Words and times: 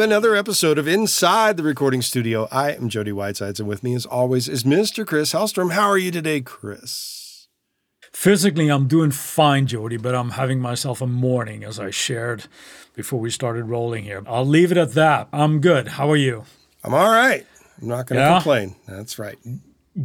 To 0.00 0.04
another 0.04 0.34
episode 0.34 0.78
of 0.78 0.88
Inside 0.88 1.58
the 1.58 1.62
Recording 1.62 2.00
Studio. 2.00 2.48
I 2.50 2.72
am 2.72 2.88
Jody 2.88 3.12
Whitesides, 3.12 3.60
and 3.60 3.68
with 3.68 3.82
me, 3.82 3.94
as 3.94 4.06
always, 4.06 4.48
is 4.48 4.64
Mr. 4.64 5.06
Chris 5.06 5.34
Hellstrom. 5.34 5.72
How 5.72 5.86
are 5.90 5.98
you 5.98 6.10
today, 6.10 6.40
Chris? 6.40 7.48
Physically, 8.10 8.70
I'm 8.70 8.88
doing 8.88 9.10
fine, 9.10 9.66
Jody, 9.66 9.98
but 9.98 10.14
I'm 10.14 10.30
having 10.30 10.58
myself 10.58 11.02
a 11.02 11.06
morning, 11.06 11.64
as 11.64 11.78
I 11.78 11.90
shared 11.90 12.46
before 12.94 13.20
we 13.20 13.28
started 13.28 13.64
rolling 13.64 14.04
here. 14.04 14.22
I'll 14.26 14.46
leave 14.46 14.72
it 14.72 14.78
at 14.78 14.92
that. 14.92 15.28
I'm 15.34 15.60
good. 15.60 15.88
How 15.88 16.10
are 16.10 16.16
you? 16.16 16.44
I'm 16.82 16.94
all 16.94 17.10
right. 17.10 17.46
I'm 17.82 17.88
not 17.88 18.06
going 18.06 18.20
to 18.20 18.26
Yeah? 18.26 18.34
complain. 18.36 18.76
That's 18.88 19.18
right. 19.18 19.36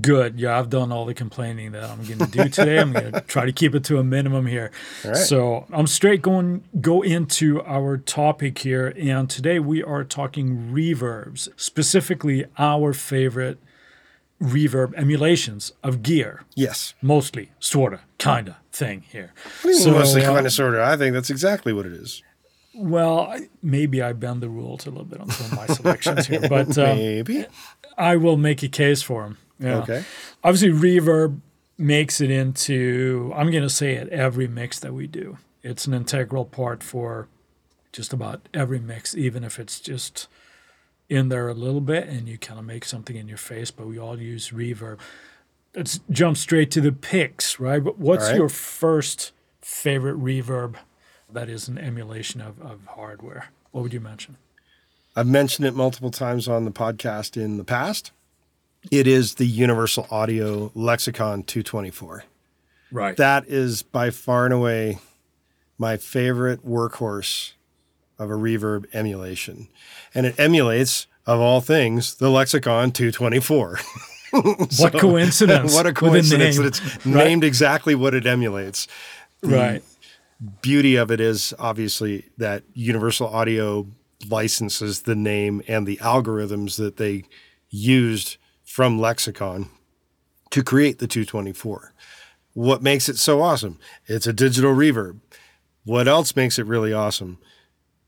Good. 0.01 0.39
Yeah, 0.39 0.57
I've 0.57 0.69
done 0.69 0.91
all 0.91 1.05
the 1.05 1.13
complaining 1.13 1.71
that 1.73 1.83
I'm 1.83 2.03
going 2.03 2.17
to 2.17 2.25
do 2.25 2.49
today. 2.49 2.79
I'm 2.79 2.91
going 2.91 3.11
to 3.11 3.21
try 3.21 3.45
to 3.45 3.51
keep 3.51 3.75
it 3.75 3.83
to 3.85 3.99
a 3.99 4.03
minimum 4.03 4.47
here. 4.47 4.71
Right. 5.03 5.15
So 5.15 5.65
I'm 5.71 5.85
straight 5.85 6.21
going 6.21 6.63
go 6.81 7.03
into 7.03 7.61
our 7.63 7.97
topic 7.97 8.57
here, 8.59 8.93
and 8.97 9.29
today 9.29 9.59
we 9.59 9.83
are 9.83 10.03
talking 10.03 10.71
reverbs, 10.73 11.49
specifically 11.55 12.45
our 12.57 12.93
favorite 12.93 13.59
reverb 14.41 14.93
emulations 14.95 15.71
of 15.83 16.01
gear. 16.03 16.43
Yes. 16.55 16.93
Mostly, 17.01 17.51
sorta, 17.59 18.01
kinda 18.17 18.57
thing 18.71 19.03
here. 19.09 19.33
So, 19.61 19.91
Mostly 19.91 20.23
uh, 20.23 20.33
kind 20.33 20.45
of, 20.45 20.51
sort 20.51 20.73
of. 20.75 20.81
I 20.81 20.97
think 20.97 21.13
that's 21.13 21.29
exactly 21.29 21.73
what 21.73 21.85
it 21.85 21.93
is. 21.93 22.21
Well, 22.73 23.33
maybe 23.61 24.01
I 24.01 24.11
bend 24.13 24.41
the 24.41 24.49
rules 24.49 24.85
a 24.85 24.89
little 24.89 25.05
bit 25.05 25.21
on 25.21 25.29
some 25.29 25.45
of 25.45 25.55
my 25.55 25.67
selections 25.67 26.27
here, 26.27 26.41
but 26.41 26.77
um, 26.77 26.97
Maybe. 26.97 27.45
I 27.97 28.17
will 28.17 28.35
make 28.35 28.63
a 28.63 28.67
case 28.67 29.01
for 29.01 29.23
them. 29.23 29.37
Yeah. 29.59 29.77
Okay. 29.77 30.03
Obviously, 30.43 30.69
reverb 30.69 31.39
makes 31.77 32.21
it 32.21 32.31
into, 32.31 33.31
I'm 33.35 33.51
going 33.51 33.63
to 33.63 33.69
say 33.69 33.95
it, 33.95 34.09
every 34.09 34.47
mix 34.47 34.79
that 34.79 34.93
we 34.93 35.07
do. 35.07 35.37
It's 35.63 35.87
an 35.87 35.93
integral 35.93 36.45
part 36.45 36.83
for 36.83 37.27
just 37.91 38.13
about 38.13 38.47
every 38.53 38.79
mix, 38.79 39.15
even 39.15 39.43
if 39.43 39.59
it's 39.59 39.79
just 39.79 40.27
in 41.09 41.29
there 41.29 41.47
a 41.47 41.53
little 41.53 41.81
bit 41.81 42.07
and 42.07 42.27
you 42.27 42.37
kind 42.37 42.59
of 42.59 42.65
make 42.65 42.85
something 42.85 43.15
in 43.15 43.27
your 43.27 43.37
face, 43.37 43.71
but 43.71 43.87
we 43.87 43.99
all 43.99 44.19
use 44.19 44.49
reverb. 44.49 44.99
Let's 45.75 45.99
jump 46.09 46.37
straight 46.37 46.71
to 46.71 46.81
the 46.81 46.91
picks, 46.91 47.59
right? 47.59 47.83
But 47.83 47.99
What's 47.99 48.27
right. 48.27 48.35
your 48.35 48.49
first 48.49 49.31
favorite 49.61 50.17
reverb 50.17 50.75
that 51.31 51.49
is 51.49 51.67
an 51.67 51.77
emulation 51.77 52.41
of, 52.41 52.61
of 52.61 52.85
hardware? 52.87 53.49
What 53.71 53.81
would 53.81 53.93
you 53.93 53.99
mention? 53.99 54.37
I've 55.15 55.27
mentioned 55.27 55.67
it 55.67 55.73
multiple 55.73 56.11
times 56.11 56.47
on 56.47 56.65
the 56.65 56.71
podcast 56.71 57.41
in 57.41 57.57
the 57.57 57.63
past. 57.63 58.11
It 58.91 59.07
is 59.07 59.35
the 59.35 59.45
Universal 59.45 60.07
Audio 60.11 60.71
Lexicon 60.75 61.43
224. 61.43 62.23
Right. 62.91 63.17
That 63.17 63.47
is 63.47 63.83
by 63.83 64.09
far 64.09 64.45
and 64.45 64.53
away 64.53 64.99
my 65.77 65.97
favorite 65.97 66.65
workhorse 66.65 67.53
of 68.17 68.29
a 68.29 68.33
reverb 68.33 68.85
emulation. 68.93 69.67
And 70.13 70.25
it 70.25 70.39
emulates, 70.39 71.07
of 71.25 71.39
all 71.39 71.61
things, 71.61 72.15
the 72.15 72.29
Lexicon 72.29 72.91
224. 72.91 73.79
what 74.31 74.93
coincidence. 74.93 75.73
what 75.75 75.85
a 75.87 75.93
coincidence 75.93 76.57
that 76.57 76.65
it's 76.65 76.81
Right. 77.05 77.25
named 77.27 77.43
exactly 77.43 77.95
what 77.95 78.13
it 78.13 78.25
emulates. 78.25 78.87
Right. 79.41 79.83
Beauty 80.61 80.95
of 80.95 81.11
it 81.11 81.19
is 81.19 81.53
obviously 81.59 82.25
that 82.37 82.63
Universal 82.73 83.27
Audio 83.27 83.87
licenses 84.29 85.01
the 85.01 85.15
name 85.15 85.61
and 85.67 85.87
the 85.87 85.97
algorithms 85.97 86.77
that 86.77 86.97
they 86.97 87.23
used 87.69 88.37
from 88.75 88.99
Lexicon 88.99 89.69
to 90.49 90.61
create 90.61 90.99
the 90.99 91.07
224. 91.07 91.93
What 92.55 92.83
makes 92.83 93.07
it 93.07 93.15
so 93.17 93.41
awesome? 93.41 93.79
It's 94.05 94.27
a 94.27 94.33
digital 94.33 94.73
reverb. 94.75 95.21
What 95.85 96.09
else 96.09 96.35
makes 96.35 96.59
it 96.59 96.65
really 96.65 96.91
awesome? 96.91 97.37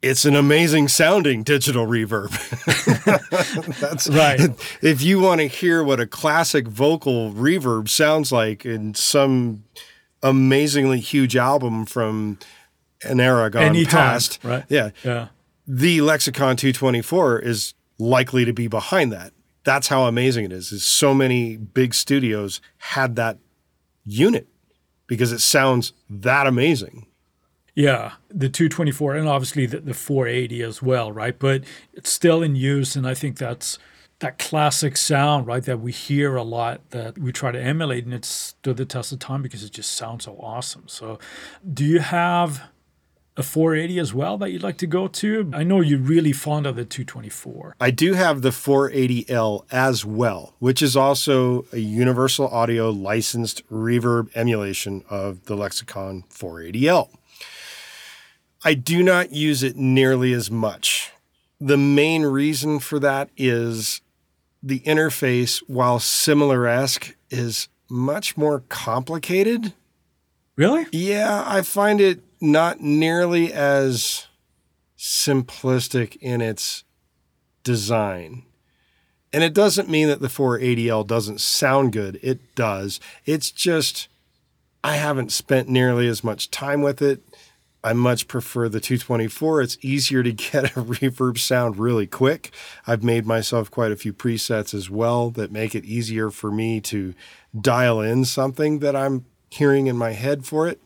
It's 0.02 0.26
an 0.26 0.36
amazing 0.36 0.90
sounding 0.90 1.44
digital 1.44 1.88
reverb. 1.88 2.32
That's 3.80 4.10
Right. 4.10 4.42
If 4.82 5.02
you 5.02 5.22
want 5.22 5.40
to 5.40 5.48
hear 5.48 5.86
what 5.86 6.02
a 6.02 6.06
classic 6.06 6.68
vocal 6.68 7.32
reverb 7.32 7.88
sounds 7.88 8.34
like 8.34 8.66
in 8.66 8.94
some 8.94 9.64
amazingly 10.22 11.00
huge 11.00 11.38
album 11.38 11.86
from 11.86 12.40
an 13.04 13.22
era 13.22 13.50
gone 13.50 13.64
Anytime, 13.64 13.92
past, 13.92 14.40
right? 14.44 14.66
Yeah, 14.68 14.90
Yeah. 15.02 15.30
the 15.66 16.02
Lexicon 16.02 16.58
224 16.58 17.40
is 17.40 17.74
likely 17.98 18.44
to 18.44 18.52
be 18.52 18.68
behind 18.68 19.14
that. 19.14 19.32
That's 19.68 19.90
how 19.90 20.04
amazing 20.04 20.46
it 20.46 20.54
is. 20.54 20.72
Is 20.72 20.86
so 20.86 21.14
many 21.14 21.58
big 21.58 21.94
studios 21.94 22.62
had 22.78 23.18
that 23.18 23.38
unit 24.06 24.48
because 25.08 25.34
it 25.34 25.42
sounds 25.42 25.92
that 26.10 26.48
amazing. 26.48 27.06
Yeah, 27.76 28.14
the 28.30 28.48
224 28.48 29.16
and 29.16 29.28
obviously 29.28 29.66
the, 29.66 29.82
the 29.82 29.94
480 29.94 30.64
as 30.64 30.82
well, 30.82 31.12
right? 31.12 31.38
But 31.38 31.66
it's 31.92 32.10
still 32.10 32.42
in 32.42 32.56
use, 32.56 32.96
and 32.96 33.06
I 33.06 33.14
think 33.14 33.38
that's 33.38 33.78
that 34.20 34.40
classic 34.40 34.96
sound, 34.96 35.48
right, 35.48 35.64
that 35.64 35.82
we 35.82 35.92
hear 35.92 36.38
a 36.38 36.44
lot 36.44 36.90
that 36.92 37.18
we 37.18 37.34
try 37.34 37.52
to 37.52 37.62
emulate, 37.62 38.06
and 38.06 38.14
it's 38.14 38.30
stood 38.30 38.78
the 38.78 38.86
test 38.86 39.12
of 39.12 39.20
time 39.20 39.42
because 39.42 39.66
it 39.66 39.74
just 39.74 39.92
sounds 39.92 40.24
so 40.24 40.38
awesome. 40.40 40.88
So, 40.88 41.20
do 41.74 41.84
you 41.84 42.00
have 42.00 42.62
a 43.38 43.44
480 43.44 44.00
as 44.00 44.14
well 44.14 44.38
that 44.40 44.50
you'd 44.52 44.64
like 44.64 44.78
to 44.80 44.88
go 44.88 45.08
to? 45.08 45.50
I 45.54 45.64
know 45.64 45.80
you're 45.80 46.00
really 46.00 46.34
fond 46.34 46.66
of 46.66 46.76
the 46.76 46.84
224. 46.84 47.76
I 47.80 47.92
do 47.92 48.14
have 48.14 48.42
the 48.42 48.50
480L 48.50 49.66
as 49.72 50.04
well, 50.04 50.56
which 50.60 50.82
is 50.82 50.98
also 50.98 51.66
a 51.72 51.78
Universal 51.78 52.48
Audio 52.48 52.90
licensed 52.90 53.68
reverb 53.70 54.36
emulation 54.36 55.04
of 55.10 55.46
the 55.46 55.56
Lexicon 55.56 56.24
480L. 56.34 57.10
I 58.66 58.74
do 58.74 59.04
not 59.04 59.32
use 59.32 59.62
it 59.62 59.76
nearly 59.78 60.34
as 60.34 60.50
much. 60.50 61.12
The 61.62 61.78
main 61.78 62.24
reason 62.24 62.80
for 62.80 63.00
that 63.00 63.30
is 63.38 64.02
the 64.64 64.80
interface, 64.80 65.60
while 65.68 66.00
similar 66.00 66.66
esque, 66.66 67.16
is 67.30 67.70
much 67.90 68.36
more 68.36 68.64
complicated. 68.68 69.74
Really? 70.56 70.88
Yeah, 70.92 71.44
I 71.46 71.62
find 71.62 72.02
it 72.02 72.22
not 72.42 72.80
nearly 72.80 73.52
as 73.54 74.28
simplistic 74.98 76.18
in 76.18 76.42
its 76.42 76.84
design. 77.64 78.44
And 79.34 79.44
it 79.44 79.54
doesn't 79.54 79.90
mean 79.90 80.08
that 80.08 80.22
the 80.22 80.28
480L 80.30 81.06
doesn't 81.06 81.42
sound 81.42 81.92
good. 81.92 82.20
It 82.24 82.56
does. 82.56 83.00
It's 83.26 83.52
just, 83.52 84.08
I 84.84 84.96
haven't 84.96 85.32
spent 85.32 85.68
nearly 85.68 86.08
as 86.08 86.24
much 86.24 86.50
time 86.50 86.82
with 86.82 87.02
it. 87.02 87.22
I 87.84 87.94
much 87.94 88.28
prefer 88.28 88.68
the 88.68 88.80
224. 88.80 89.62
It's 89.62 89.78
easier 89.82 90.24
to 90.24 90.32
get 90.34 90.66
a 90.76 90.82
reverb 90.82 91.38
sound 91.38 91.78
really 91.78 92.08
quick. 92.08 92.52
I've 92.86 93.04
made 93.04 93.26
myself 93.26 93.70
quite 93.70 93.92
a 93.92 93.98
few 93.98 94.14
presets 94.14 94.74
as 94.74 94.90
well 94.90 95.30
that 95.32 95.52
make 95.52 95.76
it 95.76 95.86
easier 95.86 96.30
for 96.30 96.52
me 96.52 96.82
to 96.82 97.14
dial 97.60 98.02
in 98.02 98.26
something 98.26 98.80
that 98.80 98.96
I'm 98.96 99.26
hearing 99.50 99.88
in 99.88 99.98
my 99.98 100.12
head 100.12 100.46
for 100.46 100.68
it. 100.68 100.82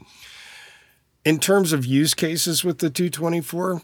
In 1.23 1.39
terms 1.39 1.71
of 1.71 1.85
use 1.85 2.13
cases 2.13 2.63
with 2.63 2.79
the 2.79 2.89
224, 2.89 3.83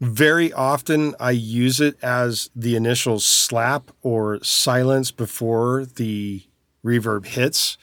very 0.00 0.52
often 0.52 1.14
I 1.18 1.30
use 1.30 1.80
it 1.80 1.96
as 2.02 2.50
the 2.54 2.76
initial 2.76 3.18
slap 3.18 3.90
or 4.02 4.42
silence 4.42 5.10
before 5.10 5.86
the 5.86 6.42
reverb 6.84 7.26
hits 7.26 7.78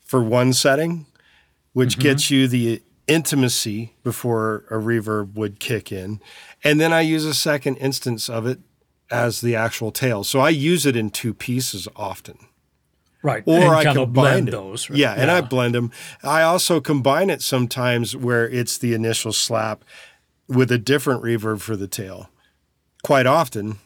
for 0.00 0.22
one 0.22 0.52
setting, 0.52 1.06
which 1.72 1.92
mm-hmm. 1.92 2.02
gets 2.02 2.30
you 2.30 2.48
the 2.48 2.82
intimacy 3.06 3.94
before 4.02 4.64
a 4.70 4.74
reverb 4.74 5.34
would 5.34 5.58
kick 5.58 5.90
in. 5.90 6.20
And 6.62 6.80
then 6.80 6.92
I 6.92 7.00
use 7.00 7.24
a 7.24 7.34
second 7.34 7.76
instance 7.76 8.28
of 8.28 8.46
it 8.46 8.60
as 9.10 9.40
the 9.40 9.56
actual 9.56 9.90
tail. 9.90 10.22
So 10.24 10.40
I 10.40 10.50
use 10.50 10.84
it 10.86 10.96
in 10.96 11.10
two 11.10 11.32
pieces 11.34 11.88
often 11.96 12.38
Right. 13.22 13.42
or 13.46 13.54
and 13.54 13.64
I 13.64 13.84
kind 13.84 13.98
of 13.98 14.06
combine 14.06 14.46
those. 14.46 14.90
Right? 14.90 14.98
Yeah, 14.98 15.12
and 15.12 15.30
I 15.30 15.40
blend 15.40 15.74
them. 15.74 15.92
I 16.22 16.42
also 16.42 16.80
combine 16.80 17.30
it 17.30 17.40
sometimes 17.40 18.16
where 18.16 18.48
it's 18.48 18.76
the 18.78 18.94
initial 18.94 19.32
slap 19.32 19.84
with 20.48 20.72
a 20.72 20.78
different 20.78 21.22
reverb 21.22 21.60
for 21.60 21.76
the 21.76 21.88
tail. 21.88 22.30
Quite 23.02 23.26
often, 23.26 23.78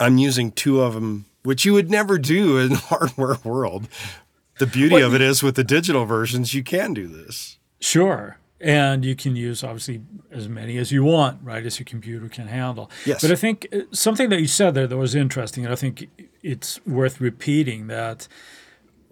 I'm 0.00 0.18
using 0.18 0.52
two 0.52 0.80
of 0.80 0.94
them, 0.94 1.26
which 1.42 1.64
you 1.64 1.72
would 1.74 1.90
never 1.90 2.18
do 2.18 2.58
in 2.58 2.70
the 2.70 2.76
hardware 2.88 3.36
world. 3.44 3.88
The 4.58 4.66
beauty 4.66 5.00
of 5.00 5.14
it 5.14 5.20
is 5.20 5.42
with 5.42 5.56
the 5.56 5.64
digital 5.64 6.04
versions, 6.04 6.54
you 6.54 6.62
can 6.62 6.94
do 6.94 7.08
this. 7.08 7.58
Sure. 7.80 8.38
And 8.60 9.04
you 9.04 9.16
can 9.16 9.34
use 9.34 9.64
obviously 9.64 10.02
as 10.30 10.48
many 10.48 10.78
as 10.78 10.92
you 10.92 11.02
want, 11.02 11.40
right, 11.42 11.66
as 11.66 11.80
your 11.80 11.84
computer 11.84 12.28
can 12.28 12.46
handle. 12.46 12.90
Yes. 13.04 13.20
But 13.22 13.32
I 13.32 13.34
think 13.34 13.66
uh, 13.72 13.80
something 13.90 14.28
that 14.28 14.40
you 14.40 14.46
said 14.46 14.74
there 14.74 14.86
that 14.86 14.96
was 14.96 15.16
interesting, 15.16 15.64
and 15.64 15.72
I 15.72 15.76
think 15.76 16.08
it's 16.42 16.84
worth 16.86 17.20
repeating 17.20 17.88
that 17.88 18.28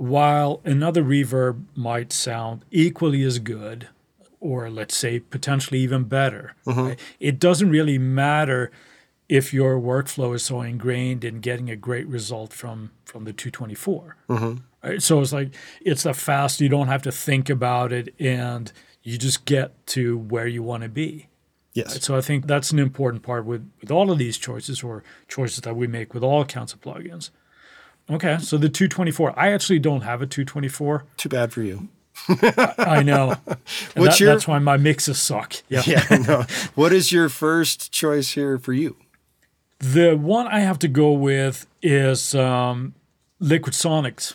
while 0.01 0.63
another 0.65 1.05
reverb 1.05 1.63
might 1.75 2.11
sound 2.11 2.65
equally 2.71 3.23
as 3.23 3.39
good, 3.39 3.89
or 4.41 4.71
let's 4.71 4.97
say 4.97 5.21
potentially 5.21 5.79
even 5.81 6.05
better, 6.05 6.55
mm-hmm. 6.67 6.81
right, 6.81 7.01
it 7.21 7.39
doesn't 7.39 7.69
really 7.69 7.99
matter 7.99 8.71
if 9.29 9.53
your 9.53 9.79
workflow 9.79 10.35
is 10.35 10.43
so 10.43 10.63
ingrained 10.63 11.23
in 11.23 11.41
getting 11.41 11.69
a 11.69 11.77
great 11.77 12.07
result 12.07 12.51
from 12.51 12.93
from 13.05 13.25
the 13.25 13.35
224. 13.35 14.17
Mm-hmm. 14.31 14.89
Right? 14.89 15.03
So 15.03 15.21
it's 15.21 15.35
like 15.35 15.55
it's 15.83 16.07
a 16.07 16.15
fast. 16.15 16.63
You 16.63 16.71
don't 16.71 16.89
have 16.89 17.03
to 17.03 17.13
think 17.13 17.51
about 17.51 17.93
it, 17.93 18.15
and 18.19 18.73
you 19.03 19.19
just 19.19 19.45
get 19.45 19.87
to 19.89 20.17
where 20.17 20.47
you 20.47 20.63
want 20.63 20.83
to 20.83 20.89
be. 20.89 21.27
Yes. 21.75 22.03
So 22.03 22.17
I 22.17 22.23
think 22.23 22.47
that's 22.47 22.71
an 22.71 22.79
important 22.79 23.23
part 23.23 23.45
with, 23.45 23.71
with 23.83 23.91
all 23.91 24.11
of 24.11 24.17
these 24.17 24.39
choices 24.39 24.83
or 24.83 25.05
choices 25.29 25.61
that 25.61 25.77
we 25.77 25.87
make 25.87 26.15
with 26.15 26.25
all 26.25 26.47
kinds 26.47 26.73
of 26.73 26.81
plugins. 26.81 27.29
Okay, 28.11 28.39
so 28.39 28.57
the 28.59 28.69
224. 28.69 29.39
I 29.39 29.53
actually 29.53 29.79
don't 29.79 30.01
have 30.03 30.21
a 30.23 30.27
224. 30.27 31.05
Too 31.17 31.29
bad 31.29 31.53
for 31.53 31.63
you. 31.63 31.89
I 32.29 33.03
know. 33.05 33.37
And 33.47 34.05
What's 34.05 34.19
that- 34.19 34.21
your- 34.21 34.33
That's 34.35 34.49
why 34.49 34.59
my 34.59 34.77
mixes 34.77 35.19
suck. 35.19 35.55
Yeah. 35.69 35.83
Yeah. 35.87 36.05
no. 36.27 36.45
What 36.75 36.93
is 36.93 37.13
your 37.13 37.29
first 37.29 37.93
choice 37.93 38.31
here 38.33 38.59
for 38.59 38.73
you? 38.73 38.97
The 39.79 40.15
one 40.17 40.47
I 40.49 40.61
have 40.61 40.79
to 40.81 40.89
go 40.89 41.13
with 41.13 41.67
is 41.83 42.35
um, 42.35 42.95
Liquid 43.39 43.75
Sonics. 43.75 44.35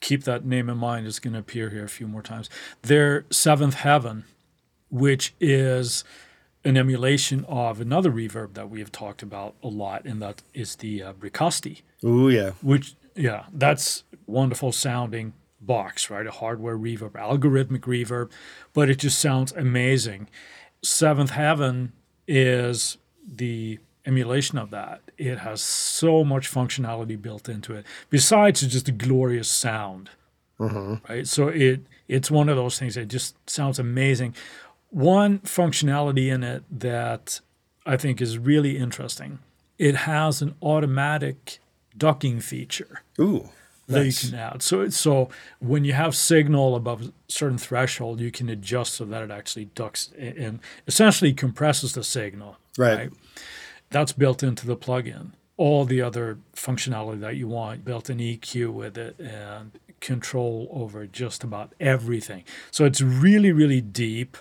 Keep 0.00 0.24
that 0.24 0.44
name 0.44 0.68
in 0.68 0.78
mind. 0.78 1.06
It's 1.06 1.18
going 1.20 1.34
to 1.34 1.38
appear 1.40 1.70
here 1.70 1.84
a 1.84 1.88
few 1.88 2.08
more 2.08 2.22
times. 2.22 2.48
Their 2.82 3.24
Seventh 3.30 3.74
Heaven, 3.74 4.24
which 4.90 5.34
is 5.38 6.02
an 6.64 6.76
emulation 6.76 7.44
of 7.48 7.80
another 7.80 8.10
reverb 8.10 8.54
that 8.54 8.68
we 8.70 8.78
have 8.80 8.90
talked 8.90 9.22
about 9.22 9.54
a 9.62 9.68
lot, 9.68 10.04
and 10.04 10.20
that 10.22 10.42
is 10.54 10.76
the 10.76 11.02
uh, 11.02 11.12
Bricasti, 11.12 11.82
Ooh, 12.04 12.28
yeah. 12.28 12.52
which, 12.62 12.94
yeah, 13.14 13.44
that's 13.52 14.04
wonderful 14.26 14.72
sounding 14.72 15.32
box, 15.60 16.10
right? 16.10 16.26
A 16.26 16.30
hardware 16.30 16.76
reverb, 16.76 17.12
algorithmic 17.12 17.80
reverb, 17.80 18.30
but 18.72 18.90
it 18.90 18.98
just 18.98 19.18
sounds 19.18 19.52
amazing. 19.52 20.28
Seventh 20.82 21.30
Heaven 21.30 21.92
is 22.26 22.98
the 23.26 23.78
emulation 24.04 24.58
of 24.58 24.70
that. 24.70 25.00
It 25.16 25.38
has 25.38 25.62
so 25.62 26.24
much 26.24 26.50
functionality 26.50 27.20
built 27.20 27.48
into 27.48 27.74
it. 27.74 27.86
Besides 28.10 28.62
just 28.62 28.88
a 28.88 28.92
glorious 28.92 29.48
sound, 29.48 30.10
mm-hmm. 30.58 30.94
right? 31.08 31.26
So 31.26 31.48
it 31.48 31.82
it's 32.08 32.30
one 32.30 32.48
of 32.48 32.56
those 32.56 32.78
things 32.78 32.96
that 32.96 33.06
just 33.06 33.36
sounds 33.48 33.78
amazing. 33.78 34.34
One 34.90 35.38
functionality 35.40 36.32
in 36.32 36.42
it 36.42 36.64
that 36.70 37.40
I 37.86 37.96
think 37.96 38.20
is 38.20 38.38
really 38.38 38.76
interesting. 38.76 39.38
It 39.78 39.94
has 39.96 40.42
an 40.42 40.54
automatic 40.62 41.60
ducking 41.96 42.40
feature 42.40 43.02
Ooh. 43.18 43.48
that 43.88 44.04
Nice. 44.04 44.24
you 44.24 44.30
can 44.30 44.38
add. 44.38 44.62
So 44.62 44.88
so 44.90 45.28
when 45.60 45.84
you 45.84 45.92
have 45.92 46.14
signal 46.14 46.74
above 46.76 47.02
a 47.02 47.12
certain 47.28 47.58
threshold, 47.58 48.20
you 48.20 48.30
can 48.30 48.48
adjust 48.48 48.94
so 48.94 49.04
that 49.04 49.22
it 49.22 49.30
actually 49.30 49.66
ducks 49.66 50.10
and 50.18 50.60
essentially 50.86 51.32
compresses 51.32 51.92
the 51.94 52.04
signal. 52.04 52.56
Right. 52.78 53.10
That's 53.90 54.12
built 54.12 54.42
into 54.42 54.66
the 54.66 54.76
plugin. 54.76 55.32
All 55.58 55.84
the 55.84 56.00
other 56.00 56.38
functionality 56.56 57.20
that 57.20 57.36
you 57.36 57.46
want, 57.46 57.84
built 57.84 58.08
in 58.08 58.18
EQ 58.18 58.72
with 58.72 58.96
it 58.96 59.18
and 59.20 59.72
control 60.00 60.68
over 60.72 61.06
just 61.06 61.44
about 61.44 61.74
everything. 61.78 62.42
So 62.70 62.84
it's 62.84 63.00
really, 63.02 63.52
really 63.52 63.80
deep. 63.82 64.36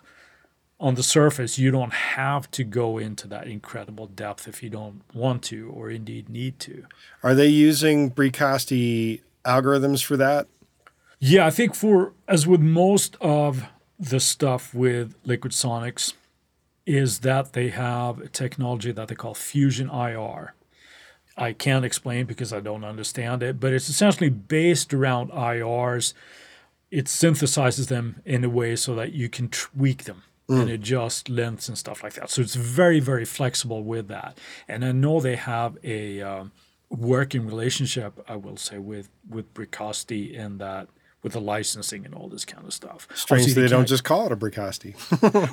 On 0.82 0.96
the 0.96 1.04
surface, 1.04 1.60
you 1.60 1.70
don't 1.70 1.94
have 1.94 2.50
to 2.52 2.64
go 2.64 2.98
into 2.98 3.28
that 3.28 3.46
incredible 3.46 4.08
depth 4.08 4.48
if 4.48 4.64
you 4.64 4.70
don't 4.72 5.04
want 5.14 5.44
to 5.44 5.70
or 5.70 5.92
indeed 5.92 6.28
need 6.28 6.58
to. 6.62 6.86
Are 7.22 7.36
they 7.36 7.46
using 7.46 8.10
Bricasti 8.10 9.22
algorithms 9.46 10.04
for 10.04 10.18
that? 10.18 10.48
Yeah, 11.20 11.46
I 11.46 11.52
think 11.52 11.76
for 11.76 12.14
as 12.28 12.48
with 12.48 12.62
most 12.62 13.16
of 13.22 13.66
the 14.00 14.20
stuff 14.20 14.74
with 14.74 15.14
Liquid 15.24 15.54
Sonics, 15.54 16.14
is 16.88 17.20
that 17.20 17.54
they 17.54 17.70
have 17.70 18.20
a 18.20 18.28
technology 18.28 18.92
that 18.92 19.08
they 19.08 19.14
call 19.14 19.36
Fusion 19.36 19.88
IR. 19.88 20.56
I 21.38 21.54
can't 21.54 21.86
explain 21.86 22.26
because 22.26 22.52
I 22.52 22.60
don't 22.60 22.84
understand 22.84 23.44
it, 23.44 23.60
but 23.60 23.72
it's 23.72 23.88
essentially 23.88 24.32
based 24.32 24.96
around 24.96 25.30
IRs. 25.30 26.16
It 26.90 27.06
synthesizes 27.06 27.88
them 27.88 28.24
in 28.26 28.44
a 28.44 28.50
way 28.50 28.76
so 28.76 28.96
that 28.96 29.14
you 29.14 29.30
can 29.30 29.48
tweak 29.48 30.06
them 30.06 30.24
and 30.60 30.70
adjust 30.70 31.30
lengths 31.30 31.68
and 31.68 31.78
stuff 31.78 32.04
like 32.04 32.14
that. 32.14 32.30
So 32.30 32.42
it's 32.42 32.56
very, 32.56 33.00
very 33.00 33.26
flexible 33.26 33.84
with 33.84 34.08
that. 34.10 34.38
And 34.68 34.84
I 34.84 34.92
know 34.92 35.20
they 35.20 35.36
have 35.36 35.78
a 35.84 36.22
um, 36.22 36.52
working 36.90 37.46
relationship, 37.46 38.20
I 38.28 38.36
will 38.36 38.58
say, 38.58 38.78
with 38.78 39.10
with 39.30 39.54
Bricasti 39.54 40.34
in 40.34 40.58
that 40.58 40.88
with 41.24 41.34
the 41.34 41.42
licensing 41.42 42.04
and 42.06 42.16
all 42.16 42.28
this 42.28 42.46
kind 42.46 42.66
of 42.66 42.74
stuff. 42.74 43.08
Strange 43.14 43.42
Obviously, 43.42 43.62
they 43.62 43.68
don't 43.68 43.88
just 43.88 44.04
call 44.04 44.26
it 44.26 44.32
a 44.32 44.36
Bricasti. 44.36 44.96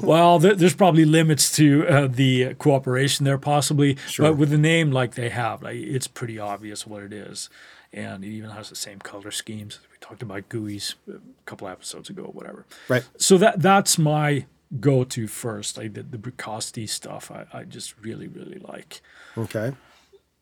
well, 0.03 0.39
there, 0.39 0.55
there's 0.55 0.75
probably 0.75 1.05
limits 1.05 1.55
to 1.57 1.87
uh, 1.87 2.07
the 2.07 2.55
cooperation 2.55 3.25
there, 3.25 3.39
possibly. 3.39 3.97
Sure. 4.07 4.31
But 4.31 4.39
with 4.39 4.51
the 4.51 4.59
name 4.59 4.91
like 4.91 5.15
they 5.15 5.29
have, 5.29 5.63
like, 5.63 5.77
it's 5.77 6.07
pretty 6.07 6.39
obvious 6.39 6.87
what 6.87 7.03
it 7.03 7.13
is, 7.13 7.51
and 7.93 8.25
it 8.25 8.29
even 8.29 8.51
has 8.51 8.71
the 8.71 8.77
same 8.77 8.99
color 8.99 9.31
schemes. 9.31 9.81
We 9.91 9.99
talked 10.01 10.23
about 10.23 10.49
GUIs 10.49 10.95
a 11.07 11.19
couple 11.45 11.69
episodes 11.69 12.09
ago, 12.09 12.25
whatever. 12.33 12.65
right. 12.89 13.05
So 13.19 13.37
that 13.39 13.61
that's 13.61 13.99
my 13.99 14.47
go-to 14.81 15.27
first. 15.27 15.77
Like 15.77 15.95
the 15.95 16.03
the 16.03 16.19
Bricasti 16.19 16.89
stuff, 16.89 17.31
I, 17.31 17.47
I 17.53 17.65
just 17.65 17.99
really 18.01 18.29
really 18.29 18.59
like. 18.59 19.01
Okay. 19.37 19.73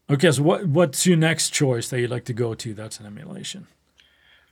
Okay, 0.08 0.30
so 0.30 0.42
what 0.42 0.66
what's 0.66 1.06
your 1.06 1.16
next 1.16 1.50
choice 1.50 1.88
that 1.88 2.00
you'd 2.00 2.10
like 2.10 2.24
to 2.26 2.32
go 2.32 2.54
to? 2.54 2.74
That's 2.74 3.00
an 3.00 3.06
emulation. 3.06 3.66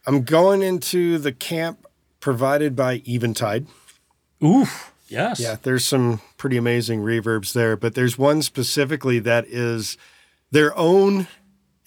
I'm 0.07 0.23
going 0.23 0.63
into 0.63 1.19
the 1.19 1.33
camp 1.33 1.87
provided 2.21 2.77
by 2.77 3.03
Eventide. 3.07 3.67
Oof. 4.43 4.93
Yes. 5.09 5.41
Yeah, 5.41 5.57
there's 5.63 5.85
some 5.85 6.21
pretty 6.37 6.57
amazing 6.57 7.01
reverbs 7.01 7.53
there, 7.53 7.77
but 7.77 7.95
there's 7.95 8.19
one 8.19 8.43
specifically 8.43 9.19
that 9.21 9.47
is 9.47 9.97
their 10.51 10.77
own 10.77 11.27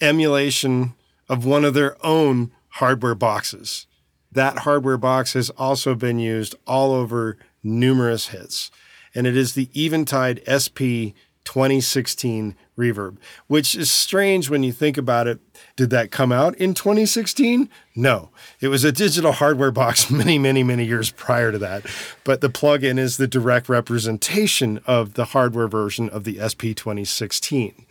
emulation 0.00 0.94
of 1.28 1.44
one 1.44 1.64
of 1.64 1.74
their 1.74 1.96
own 2.04 2.52
hardware 2.68 3.14
boxes. 3.14 3.86
That 4.30 4.60
hardware 4.60 4.98
box 4.98 5.32
has 5.32 5.50
also 5.50 5.94
been 5.94 6.18
used 6.18 6.54
all 6.66 6.92
over 6.92 7.36
numerous 7.62 8.28
hits, 8.28 8.70
and 9.14 9.26
it 9.26 9.36
is 9.36 9.54
the 9.54 9.68
Eventide 9.74 10.42
SP 10.46 11.14
2016 11.48 12.54
reverb, 12.76 13.16
which 13.46 13.74
is 13.74 13.90
strange 13.90 14.50
when 14.50 14.62
you 14.62 14.70
think 14.70 14.98
about 14.98 15.26
it. 15.26 15.40
Did 15.76 15.88
that 15.88 16.10
come 16.10 16.30
out 16.30 16.54
in 16.56 16.74
2016? 16.74 17.70
No, 17.96 18.28
it 18.60 18.68
was 18.68 18.84
a 18.84 18.92
digital 18.92 19.32
hardware 19.32 19.70
box 19.70 20.10
many, 20.10 20.38
many, 20.38 20.62
many 20.62 20.84
years 20.84 21.10
prior 21.10 21.50
to 21.50 21.58
that. 21.58 21.86
But 22.22 22.42
the 22.42 22.50
plugin 22.50 22.98
is 22.98 23.16
the 23.16 23.26
direct 23.26 23.70
representation 23.70 24.80
of 24.86 25.14
the 25.14 25.26
hardware 25.26 25.68
version 25.68 26.10
of 26.10 26.24
the 26.24 26.36
SP 26.36 26.76
2016. 26.76 27.86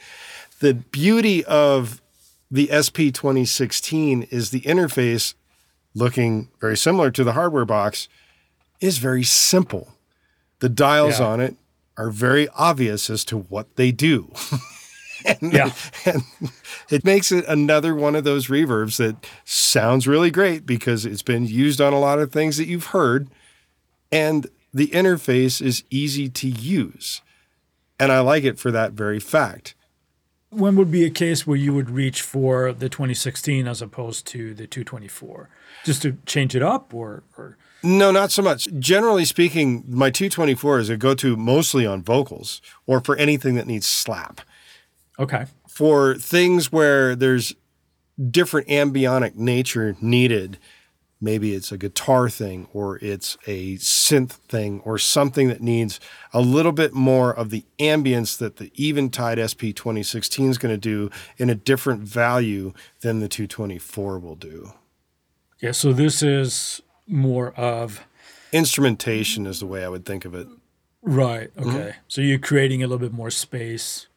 The 0.60 0.76
beauty 0.76 1.44
of 1.46 2.00
the 2.52 2.70
SP 2.72 3.10
2016 3.12 4.24
is 4.30 4.52
the 4.52 4.62
interface, 4.62 5.34
looking 5.96 6.50
very 6.62 6.78
similar 6.78 7.10
to 7.10 7.24
the 7.24 7.34
hardware 7.34 7.66
box, 7.66 8.08
is 8.80 8.98
very 8.98 9.24
simple. 9.24 9.96
The 10.60 10.70
dials 10.70 11.20
Yeah. 11.20 11.28
on 11.28 11.40
it 11.40 11.56
are 11.98 12.10
very 12.10 12.48
obvious 12.50 13.10
as 13.10 13.26
to 13.26 13.38
what 13.38 13.76
they 13.76 13.92
do. 13.92 14.32
Yeah. 15.42 15.72
and 16.06 16.22
it 16.90 17.04
makes 17.04 17.32
it 17.34 17.44
another 17.48 17.94
one 17.96 18.16
of 18.16 18.24
those 18.24 18.48
reverbs 18.48 18.98
that 18.98 19.16
sounds 19.44 20.08
really 20.08 20.32
great 20.32 20.66
because 20.66 21.06
it's 21.06 21.24
been 21.24 21.46
used 21.46 21.82
on 21.82 21.92
a 21.92 22.00
lot 22.00 22.20
of 22.20 22.32
things 22.32 22.56
that 22.58 22.68
you've 22.68 22.88
heard 22.88 23.28
and 24.12 24.48
the 24.74 24.88
interface 24.90 25.60
is 25.62 25.84
easy 25.90 26.30
to 26.30 26.48
use 26.48 27.22
and 28.00 28.12
i 28.12 28.20
like 28.20 28.44
it 28.46 28.58
for 28.60 28.72
that 28.72 28.94
very 28.94 29.20
fact 29.20 29.74
When 30.50 30.76
would 30.78 30.92
be 30.92 31.04
a 31.04 31.10
case 31.10 31.46
where 31.46 31.58
you 31.58 31.74
would 31.74 31.90
reach 31.90 32.22
for 32.22 32.72
the 32.72 32.88
2016 32.88 33.68
as 33.68 33.82
opposed 33.82 34.26
to 34.28 34.54
the 34.54 34.68
224? 34.68 35.50
Just 35.84 36.04
to 36.04 36.18
change 36.26 36.56
it 36.56 36.62
up 36.64 36.94
or, 36.94 37.24
or 37.38 37.58
no 37.84 38.12
not 38.12 38.32
so 38.32 38.42
much 38.42 38.68
generally 38.80 39.26
speaking 39.26 39.84
my 39.88 40.10
224 40.10 40.80
is 40.80 40.90
a 40.90 40.98
go-to 40.98 41.36
mostly 41.36 41.86
on 41.86 42.02
vocals 42.02 42.62
or 42.86 43.00
for 43.00 43.16
anything 43.18 43.56
that 43.56 43.68
needs 43.68 43.86
slap 43.86 44.42
okay. 45.20 45.46
for 45.68 46.16
things 46.16 46.72
where 46.72 47.16
there's 47.16 47.54
different 48.30 48.68
ambionic 48.68 49.36
nature 49.36 49.96
needed. 50.02 50.58
Maybe 51.20 51.56
it's 51.56 51.72
a 51.72 51.78
guitar 51.78 52.30
thing 52.30 52.68
or 52.74 53.00
it's 53.00 53.38
a 53.48 53.76
synth 53.78 54.34
thing 54.34 54.82
or 54.86 55.00
something 55.00 55.48
that 55.48 55.62
needs 55.62 56.00
a 56.32 56.42
little 56.42 56.72
bit 56.72 56.94
more 56.94 57.34
of 57.34 57.50
the 57.50 57.66
ambience 57.80 58.38
that 58.38 58.58
the 58.58 58.72
Eventide 58.78 59.40
SP 59.42 59.74
2016 59.74 60.52
is 60.52 60.58
going 60.60 60.74
to 60.74 60.78
do 60.78 61.10
in 61.38 61.50
a 61.50 61.56
different 61.56 62.02
value 62.02 62.72
than 63.02 63.20
the 63.20 63.28
224 63.28 64.20
will 64.20 64.36
do. 64.36 64.74
Yeah, 65.60 65.72
so 65.72 65.92
this 65.92 66.22
is 66.22 66.84
more 67.08 67.52
of 67.54 68.06
Instrumentation 68.54 69.46
is 69.46 69.60
the 69.60 69.66
way 69.66 69.84
I 69.84 69.90
would 69.90 70.06
think 70.06 70.26
of 70.26 70.34
it. 70.34 70.48
right. 71.02 71.54
Mm-hmm. 71.56 71.70
Okay, 71.70 71.96
so 72.08 72.22
you're 72.22 72.40
creating 72.40 72.82
a 72.84 72.88
little 72.88 73.00
bit 73.00 73.14
more 73.14 73.30
space 73.30 74.08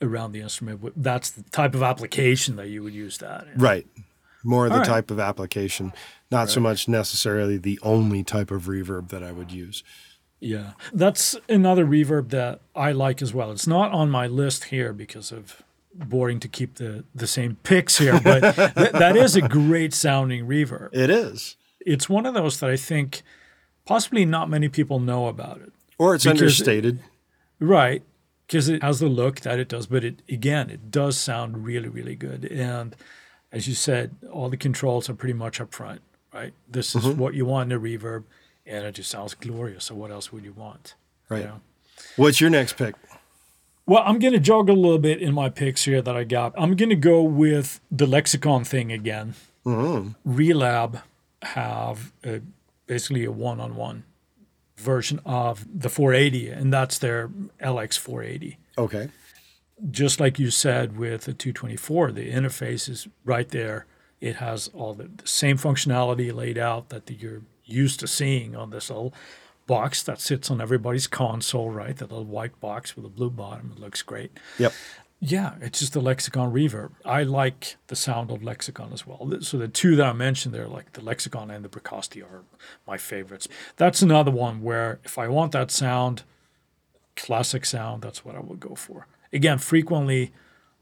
around 0.00 0.32
the 0.32 0.40
instrument. 0.40 0.80
That's 0.96 1.30
the 1.30 1.42
type 1.50 1.74
of 1.74 1.82
application 1.82 2.56
that 2.56 2.68
you 2.68 2.82
would 2.82 2.94
use 2.94 3.18
that. 3.18 3.46
In. 3.54 3.60
Right. 3.60 3.86
More 4.44 4.66
of 4.66 4.70
the 4.72 4.78
All 4.78 4.80
right. 4.82 4.88
type 4.88 5.10
of 5.12 5.20
application, 5.20 5.92
not 6.30 6.50
so 6.50 6.58
much 6.60 6.88
necessarily 6.88 7.58
the 7.58 7.78
only 7.82 8.24
type 8.24 8.50
of 8.50 8.64
reverb 8.64 9.08
that 9.10 9.22
I 9.22 9.30
would 9.30 9.52
use. 9.52 9.84
Yeah, 10.40 10.72
that's 10.92 11.36
another 11.48 11.86
reverb 11.86 12.30
that 12.30 12.60
I 12.74 12.90
like 12.90 13.22
as 13.22 13.32
well. 13.32 13.52
It's 13.52 13.68
not 13.68 13.92
on 13.92 14.10
my 14.10 14.26
list 14.26 14.64
here 14.64 14.92
because 14.92 15.30
of 15.30 15.62
boring 15.94 16.40
to 16.40 16.48
keep 16.48 16.76
the 16.76 17.04
the 17.14 17.28
same 17.28 17.56
picks 17.62 17.98
here, 17.98 18.18
but 18.20 18.40
th- 18.74 18.90
that 18.92 19.16
is 19.16 19.36
a 19.36 19.42
great 19.42 19.94
sounding 19.94 20.46
reverb. 20.48 20.88
It 20.92 21.10
is. 21.10 21.56
It's 21.86 22.08
one 22.08 22.26
of 22.26 22.34
those 22.34 22.60
that 22.60 22.70
I 22.70 22.76
think 22.76 23.22
possibly 23.84 24.24
not 24.24 24.48
many 24.48 24.68
people 24.68 25.00
know 25.00 25.26
about 25.26 25.60
it. 25.60 25.72
Or 25.98 26.14
it's 26.14 26.26
understated. 26.26 27.00
Right. 27.60 28.02
Because 28.46 28.68
it 28.68 28.82
has 28.82 29.00
the 29.00 29.08
look 29.08 29.40
that 29.40 29.58
it 29.58 29.68
does, 29.68 29.86
but 29.86 30.04
it 30.04 30.20
again, 30.28 30.68
it 30.68 30.90
does 30.90 31.16
sound 31.16 31.64
really, 31.64 31.88
really 31.88 32.16
good. 32.16 32.44
And 32.44 32.94
as 33.50 33.68
you 33.68 33.74
said, 33.74 34.16
all 34.30 34.48
the 34.48 34.56
controls 34.56 35.08
are 35.08 35.14
pretty 35.14 35.34
much 35.34 35.60
up 35.60 35.72
front, 35.72 36.02
right? 36.34 36.52
This 36.68 36.94
is 36.94 37.04
mm-hmm. 37.04 37.18
what 37.18 37.34
you 37.34 37.46
want 37.46 37.72
in 37.72 37.78
a 37.78 37.80
reverb, 37.80 38.24
and 38.66 38.84
it 38.84 38.96
just 38.96 39.10
sounds 39.10 39.34
glorious. 39.34 39.84
So 39.84 39.94
what 39.94 40.10
else 40.10 40.32
would 40.32 40.44
you 40.44 40.52
want? 40.52 40.94
you 41.30 41.36
Right. 41.36 41.44
know? 41.44 41.60
What's 42.16 42.40
your 42.40 42.50
next 42.50 42.76
pick? 42.76 42.94
Well, 43.86 44.02
I'm 44.04 44.18
going 44.18 44.32
to 44.32 44.38
juggle 44.38 44.76
a 44.76 44.78
little 44.78 44.98
bit 44.98 45.20
in 45.20 45.34
my 45.34 45.48
picks 45.48 45.84
here 45.84 46.02
that 46.02 46.16
I 46.16 46.24
got. 46.24 46.52
I'm 46.56 46.76
going 46.76 46.90
to 46.90 46.96
go 46.96 47.22
with 47.22 47.80
the 47.90 48.06
lexicon 48.06 48.64
thing 48.64 48.92
again. 48.92 49.34
Mm-hmm. 49.64 50.30
Relab 50.30 51.02
have 51.42 52.12
a, 52.24 52.40
basically 52.86 53.24
a 53.24 53.32
one-on-one 53.32 54.04
version 54.76 55.20
of 55.24 55.66
the 55.80 55.88
480, 55.88 56.48
and 56.48 56.72
that's 56.72 56.98
their 56.98 57.28
LX 57.60 57.98
480. 57.98 58.58
Okay. 58.78 59.08
Just 59.90 60.20
like 60.20 60.38
you 60.38 60.50
said 60.50 60.96
with 60.96 61.22
the 61.22 61.34
224, 61.34 62.12
the 62.12 62.30
interface 62.30 62.88
is 62.88 63.08
right 63.24 63.48
there. 63.48 63.86
It 64.20 64.36
has 64.36 64.68
all 64.72 64.94
the, 64.94 65.10
the 65.16 65.26
same 65.26 65.58
functionality 65.58 66.32
laid 66.32 66.56
out 66.58 66.90
that 66.90 67.10
you're 67.10 67.42
used 67.64 68.00
to 68.00 68.06
seeing 68.06 68.54
on 68.54 68.70
this 68.70 68.90
little 68.90 69.12
box 69.66 70.02
that 70.02 70.20
sits 70.20 70.50
on 70.50 70.60
everybody's 70.60 71.06
console, 71.06 71.70
right? 71.70 71.96
That 71.96 72.10
little 72.10 72.24
white 72.24 72.58
box 72.60 72.96
with 72.96 73.04
a 73.04 73.08
blue 73.08 73.30
bottom. 73.30 73.72
It 73.74 73.80
looks 73.80 74.02
great. 74.02 74.32
Yep. 74.58 74.72
Yeah, 75.24 75.54
it's 75.60 75.78
just 75.78 75.92
the 75.92 76.00
Lexicon 76.00 76.52
reverb. 76.52 76.90
I 77.04 77.22
like 77.22 77.76
the 77.86 77.94
sound 77.94 78.32
of 78.32 78.42
Lexicon 78.42 78.92
as 78.92 79.06
well. 79.06 79.32
So 79.40 79.56
the 79.56 79.68
two 79.68 79.94
that 79.94 80.06
I 80.06 80.12
mentioned 80.12 80.52
there, 80.52 80.66
like 80.66 80.94
the 80.94 81.00
Lexicon 81.00 81.48
and 81.48 81.64
the 81.64 81.68
Bricasti, 81.68 82.24
are 82.24 82.42
my 82.88 82.98
favorites. 82.98 83.46
That's 83.76 84.02
another 84.02 84.32
one 84.32 84.62
where 84.62 84.98
if 85.04 85.18
I 85.18 85.28
want 85.28 85.52
that 85.52 85.70
sound, 85.70 86.24
classic 87.14 87.64
sound, 87.64 88.02
that's 88.02 88.24
what 88.24 88.34
I 88.34 88.40
would 88.40 88.58
go 88.58 88.74
for. 88.74 89.06
Again, 89.32 89.58
frequently 89.58 90.32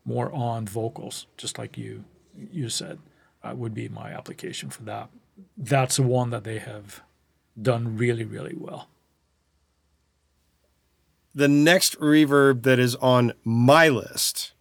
more 0.06 0.32
on 0.32 0.66
vocals, 0.66 1.26
just 1.36 1.58
like 1.58 1.76
you 1.76 2.04
you 2.34 2.70
said, 2.70 2.98
uh, 3.42 3.52
would 3.54 3.74
be 3.74 3.90
my 3.90 4.10
application 4.10 4.70
for 4.70 4.84
that. 4.84 5.10
That's 5.58 5.96
the 5.96 6.02
one 6.02 6.30
that 6.30 6.44
they 6.44 6.60
have 6.60 7.02
done 7.60 7.98
really, 7.98 8.24
really 8.24 8.54
well. 8.56 8.88
The 11.34 11.48
next 11.48 11.98
reverb 12.00 12.62
that 12.62 12.78
is 12.78 12.96
on 12.96 13.32
my 13.44 13.88
list 13.88 14.52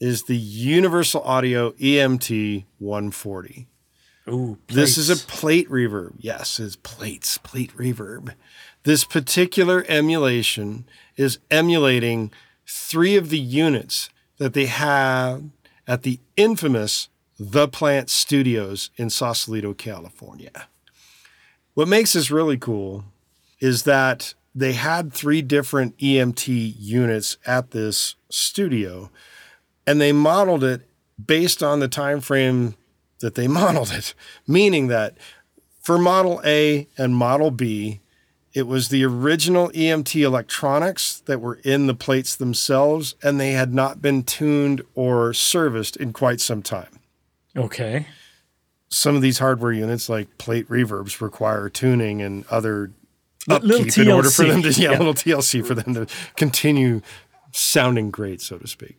is 0.00 0.24
the 0.24 0.36
Universal 0.36 1.22
Audio 1.22 1.72
EMT 1.72 2.64
140. 2.78 3.68
Ooh, 4.28 4.58
This 4.68 4.96
is 4.98 5.10
a 5.10 5.16
plate 5.16 5.68
reverb. 5.68 6.14
Yes, 6.18 6.60
it's 6.60 6.76
plates, 6.76 7.38
plate 7.38 7.74
reverb. 7.76 8.34
This 8.84 9.04
particular 9.04 9.84
emulation 9.88 10.86
is 11.16 11.38
emulating 11.50 12.30
three 12.66 13.16
of 13.16 13.30
the 13.30 13.38
units 13.38 14.10
that 14.38 14.52
they 14.54 14.66
have 14.66 15.42
at 15.86 16.02
the 16.02 16.20
infamous 16.36 17.08
The 17.38 17.68
Plant 17.68 18.10
Studios 18.10 18.90
in 18.96 19.10
Sausalito, 19.10 19.74
California. 19.74 20.68
What 21.74 21.88
makes 21.88 22.12
this 22.12 22.30
really 22.30 22.58
cool 22.58 23.04
is 23.60 23.82
that 23.84 24.34
they 24.58 24.72
had 24.72 25.12
three 25.12 25.40
different 25.40 25.96
EMT 25.98 26.74
units 26.76 27.36
at 27.46 27.70
this 27.70 28.16
studio 28.28 29.10
and 29.86 30.00
they 30.00 30.12
modeled 30.12 30.64
it 30.64 30.88
based 31.24 31.62
on 31.62 31.80
the 31.80 31.88
time 31.88 32.20
frame 32.20 32.74
that 33.20 33.36
they 33.36 33.48
modeled 33.48 33.92
it, 33.92 34.14
meaning 34.46 34.88
that 34.88 35.16
for 35.80 35.96
Model 35.96 36.40
A 36.44 36.88
and 36.98 37.16
Model 37.16 37.50
B, 37.50 38.00
it 38.52 38.66
was 38.66 38.88
the 38.88 39.04
original 39.04 39.68
EMT 39.70 40.20
electronics 40.20 41.20
that 41.26 41.40
were 41.40 41.60
in 41.64 41.86
the 41.86 41.94
plates 41.94 42.34
themselves, 42.34 43.14
and 43.22 43.38
they 43.38 43.52
had 43.52 43.72
not 43.72 44.02
been 44.02 44.24
tuned 44.24 44.82
or 44.94 45.32
serviced 45.32 45.96
in 45.96 46.12
quite 46.12 46.40
some 46.40 46.62
time. 46.62 46.98
okay. 47.56 48.06
Some 48.90 49.14
of 49.14 49.20
these 49.22 49.38
hardware 49.38 49.72
units, 49.72 50.08
like 50.08 50.38
plate 50.38 50.66
reverbs, 50.68 51.20
require 51.20 51.68
tuning 51.68 52.22
and 52.22 52.46
other 52.46 52.90
upkeep 53.48 53.98
in 53.98 54.10
order 54.10 54.30
for 54.30 54.44
them 54.44 54.62
to, 54.62 54.70
yeah, 54.70 54.92
yeah. 54.92 54.98
little 54.98 55.14
TLC 55.14 55.64
for 55.64 55.74
them 55.74 55.94
to 55.94 56.06
continue 56.36 57.00
sounding 57.52 58.10
great, 58.10 58.40
so 58.40 58.58
to 58.58 58.66
speak. 58.66 58.96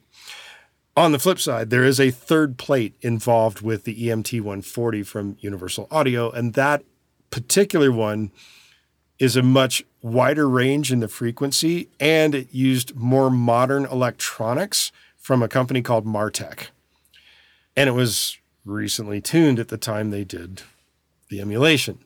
On 0.96 1.12
the 1.12 1.20
flip 1.20 1.40
side, 1.40 1.70
there 1.70 1.84
is 1.84 2.00
a 2.00 2.12
third 2.12 2.58
plate 2.58 2.94
involved 3.02 3.62
with 3.62 3.86
the 3.86 4.08
EMT 4.08 4.42
140 4.42 5.04
from 5.04 5.38
Universal 5.40 5.88
Audio, 5.92 6.30
and 6.30 6.54
that 6.56 6.84
particular 7.30 7.92
one 7.92 8.32
is 9.18 9.36
a 9.36 9.44
much 9.44 9.84
wider 10.02 10.48
range 10.50 10.92
in 10.92 11.00
the 11.00 11.08
frequency, 11.08 11.90
and 12.00 12.34
it 12.34 12.48
used 12.52 12.96
more 12.96 13.30
modern 13.30 13.86
electronics 13.86 14.92
from 15.18 15.44
a 15.44 15.48
company 15.48 15.82
called 15.82 16.06
Martech. 16.06 16.68
And 17.76 17.88
it 17.88 17.94
was 17.94 18.38
recently 18.66 19.22
tuned 19.22 19.60
at 19.60 19.68
the 19.68 19.78
time 19.78 20.10
they 20.10 20.24
did 20.24 20.64
the 21.30 21.40
emulation. 21.40 22.00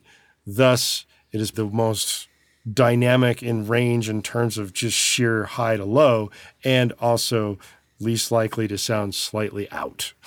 Thus, 0.46 1.06
it 1.34 1.40
is 1.40 1.50
the 1.50 1.66
most 1.66 2.28
dynamic 2.72 3.42
in 3.42 3.66
range 3.66 4.08
in 4.08 4.22
terms 4.22 4.56
of 4.56 4.72
just 4.72 4.96
sheer 4.96 5.44
high 5.44 5.76
to 5.76 5.84
low, 5.84 6.30
and 6.62 6.92
also 7.00 7.58
least 8.00 8.30
likely 8.30 8.68
to 8.68 8.78
sound 8.78 9.14
slightly 9.14 9.70
out. 9.70 10.14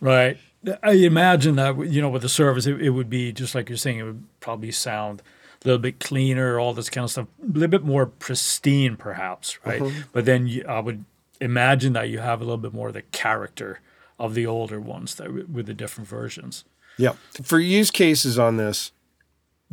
Right. 0.00 0.36
I 0.82 0.92
imagine 0.92 1.56
that 1.56 1.78
you 1.88 2.02
know 2.02 2.10
with 2.10 2.20
the 2.22 2.28
service, 2.28 2.66
it, 2.66 2.80
it 2.80 2.90
would 2.90 3.08
be 3.08 3.32
just 3.32 3.54
like 3.54 3.70
you're 3.70 3.78
saying. 3.78 3.98
It 3.98 4.02
would 4.02 4.24
probably 4.40 4.70
sound 4.70 5.22
a 5.62 5.68
little 5.68 5.80
bit 5.80 5.98
cleaner, 5.98 6.60
all 6.60 6.74
this 6.74 6.90
kind 6.90 7.04
of 7.04 7.10
stuff, 7.10 7.26
a 7.42 7.46
little 7.46 7.68
bit 7.68 7.84
more 7.84 8.04
pristine, 8.04 8.96
perhaps, 8.96 9.58
right? 9.64 9.80
Mm-hmm. 9.80 10.00
But 10.12 10.26
then 10.26 10.46
you, 10.46 10.64
I 10.68 10.80
would 10.80 11.06
imagine 11.40 11.94
that 11.94 12.10
you 12.10 12.18
have 12.18 12.40
a 12.42 12.44
little 12.44 12.58
bit 12.58 12.74
more 12.74 12.88
of 12.88 12.94
the 12.94 13.02
character 13.02 13.80
of 14.18 14.34
the 14.34 14.46
older 14.46 14.80
ones 14.80 15.14
that 15.14 15.48
with 15.48 15.66
the 15.66 15.74
different 15.74 16.08
versions. 16.08 16.64
Yeah. 16.98 17.14
For 17.42 17.58
use 17.58 17.90
cases 17.90 18.38
on 18.38 18.58
this, 18.58 18.92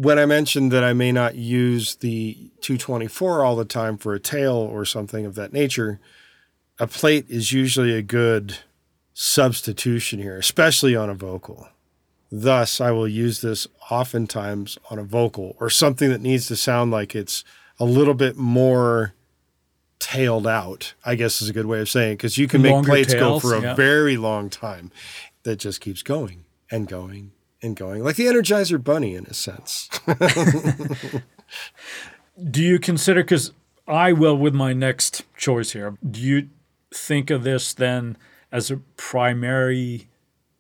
when 0.02 0.18
I 0.18 0.26
mentioned 0.26 0.72
that 0.72 0.84
I 0.84 0.94
may 0.94 1.12
not 1.12 1.36
use 1.36 1.96
the 1.96 2.34
224 2.62 3.46
all 3.46 3.56
the 3.56 3.66
time 3.66 3.98
for 3.98 4.16
a 4.16 4.20
tail 4.20 4.56
or 4.56 4.84
something 4.84 5.28
of 5.28 5.36
that 5.36 5.54
nature, 5.54 6.00
a 6.80 6.88
plate 6.88 7.28
is 7.30 7.52
usually 7.52 7.94
a 7.94 8.02
good 8.02 8.58
substitution 9.14 10.18
here, 10.18 10.40
especially 10.40 10.96
on 10.96 11.12
a 11.12 11.14
vocal. 11.14 11.70
Thus, 12.32 12.82
I 12.82 12.90
will 12.90 13.08
use 13.08 13.42
this 13.42 13.68
oftentimes 13.92 14.80
on 14.90 14.98
a 14.98 15.04
vocal 15.04 15.56
or 15.60 15.70
something 15.70 16.10
that 16.10 16.22
needs 16.22 16.48
to 16.48 16.56
sound 16.56 16.90
like 16.90 17.14
it's 17.14 17.44
a 17.80 17.86
little 17.86 18.16
bit 18.16 18.36
more 18.36 19.14
tailed 20.00 20.48
out, 20.48 20.96
I 21.06 21.14
guess 21.14 21.44
is 21.44 21.50
a 21.50 21.54
good 21.54 21.68
way 21.68 21.80
of 21.80 21.90
saying 21.90 22.14
it, 22.14 22.16
because 22.16 22.40
you 22.40 22.48
can 22.48 22.64
make 22.64 22.72
Longer 22.72 22.90
plates 22.90 23.14
tails, 23.14 23.44
go 23.44 23.50
for 23.50 23.56
a 23.56 23.62
yeah. 23.62 23.76
very 23.76 24.18
long 24.18 24.50
time 24.50 24.92
that 25.44 25.58
just 25.58 25.80
keeps 25.80 26.02
going 26.02 26.46
and 26.72 26.88
going 26.88 27.34
and 27.62 27.76
going, 27.76 28.04
like 28.04 28.16
the 28.16 28.26
Energizer 28.26 28.84
Bunny 28.84 29.16
in 29.16 29.26
a 29.26 29.34
sense. 29.34 29.90
Do 32.50 32.64
you 32.64 32.80
consider? 32.80 33.24
Because 33.24 33.52
I 33.88 34.14
will 34.14 34.38
with 34.38 34.54
my 34.54 34.74
next 34.74 35.24
choice 35.38 35.72
here. 35.72 35.98
Do 36.10 36.22
you 36.22 36.50
think 36.94 37.30
of 37.30 37.44
this 37.44 37.74
then 37.74 38.18
as 38.52 38.72
a 38.72 38.78
primary 38.98 40.08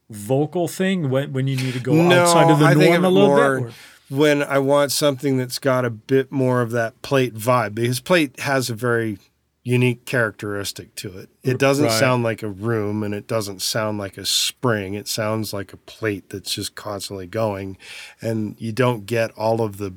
vocal 0.09 0.67
thing 0.67 1.09
when 1.09 1.31
when 1.33 1.47
you 1.47 1.55
need 1.55 1.73
to 1.73 1.79
go 1.79 1.99
outside 2.11 2.51
of 2.51 2.59
the 2.59 2.65
I 2.65 2.73
norm 2.73 3.05
a 3.05 3.09
little 3.09 3.29
more 3.29 3.59
bit? 3.59 3.67
or- 3.69 3.73
when 4.09 4.43
I 4.43 4.59
want 4.59 4.91
something 4.91 5.37
that's 5.37 5.57
got 5.57 5.85
a 5.85 5.89
bit 5.89 6.33
more 6.33 6.61
of 6.61 6.71
that 6.71 7.01
plate 7.01 7.33
vibe 7.33 7.75
because 7.75 8.01
plate 8.01 8.41
has 8.41 8.69
a 8.69 8.75
very 8.75 9.19
unique 9.63 10.05
characteristic 10.05 10.95
to 10.95 11.17
it. 11.19 11.29
It 11.43 11.59
doesn't 11.59 11.85
Right. 11.85 11.99
sound 11.99 12.23
like 12.23 12.41
a 12.41 12.47
room 12.49 13.03
and 13.03 13.13
it 13.13 13.27
doesn't 13.27 13.61
sound 13.61 13.99
like 13.99 14.17
a 14.17 14.25
spring. 14.25 14.95
It 14.95 15.07
sounds 15.07 15.53
like 15.53 15.71
a 15.71 15.77
plate 15.77 16.29
that's 16.29 16.51
just 16.51 16.73
constantly 16.75 17.27
going 17.27 17.77
and 18.21 18.55
you 18.57 18.71
don't 18.71 19.05
get 19.05 19.29
all 19.37 19.61
of 19.61 19.77
the 19.77 19.93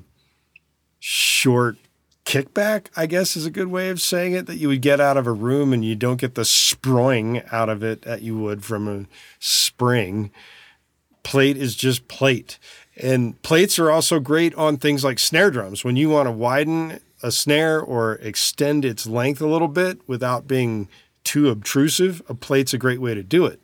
short 0.99 1.77
kickback, 2.25 2.87
I 2.97 3.07
guess 3.07 3.37
is 3.37 3.47
a 3.47 3.51
good 3.51 3.69
way 3.69 3.91
of 3.91 4.01
saying 4.01 4.33
it, 4.33 4.47
that 4.47 4.57
you 4.57 4.69
would 4.69 4.81
get 4.81 5.01
out 5.01 5.17
of 5.17 5.27
a 5.27 5.33
room 5.33 5.73
and 5.73 5.85
you 5.85 5.95
don't 5.95 6.21
get 6.21 6.35
the 6.35 6.45
spring 6.45 7.43
out 7.53 7.69
of 7.69 7.83
it 7.83 8.03
that 8.03 8.23
you 8.23 8.37
would 8.39 8.65
from 8.65 8.89
a 8.89 9.07
spring. 9.39 10.31
Plate 11.23 11.57
is 11.57 11.75
just 11.75 12.09
plate. 12.09 12.59
And 12.97 13.41
plates 13.43 13.79
are 13.79 13.91
also 13.91 14.21
great 14.21 14.55
on 14.55 14.77
things 14.77 15.05
like 15.05 15.19
snare 15.19 15.51
drums. 15.51 15.85
When 15.85 15.97
you 15.97 16.09
want 16.11 16.27
to 16.27 16.33
widen 16.33 17.01
a 17.25 17.33
snare 17.33 17.81
or 17.81 18.15
extend 18.17 18.85
its 18.85 19.07
length 19.07 19.41
a 19.41 19.47
little 19.47 19.69
bit 19.69 19.99
without 20.07 20.47
being 20.47 20.89
too 21.25 21.49
obtrusive, 21.49 22.23
a 22.29 22.35
plate's 22.35 22.75
a 22.75 22.79
great 22.79 23.01
way 23.01 23.15
to 23.15 23.23
do 23.23 23.47
it. 23.47 23.61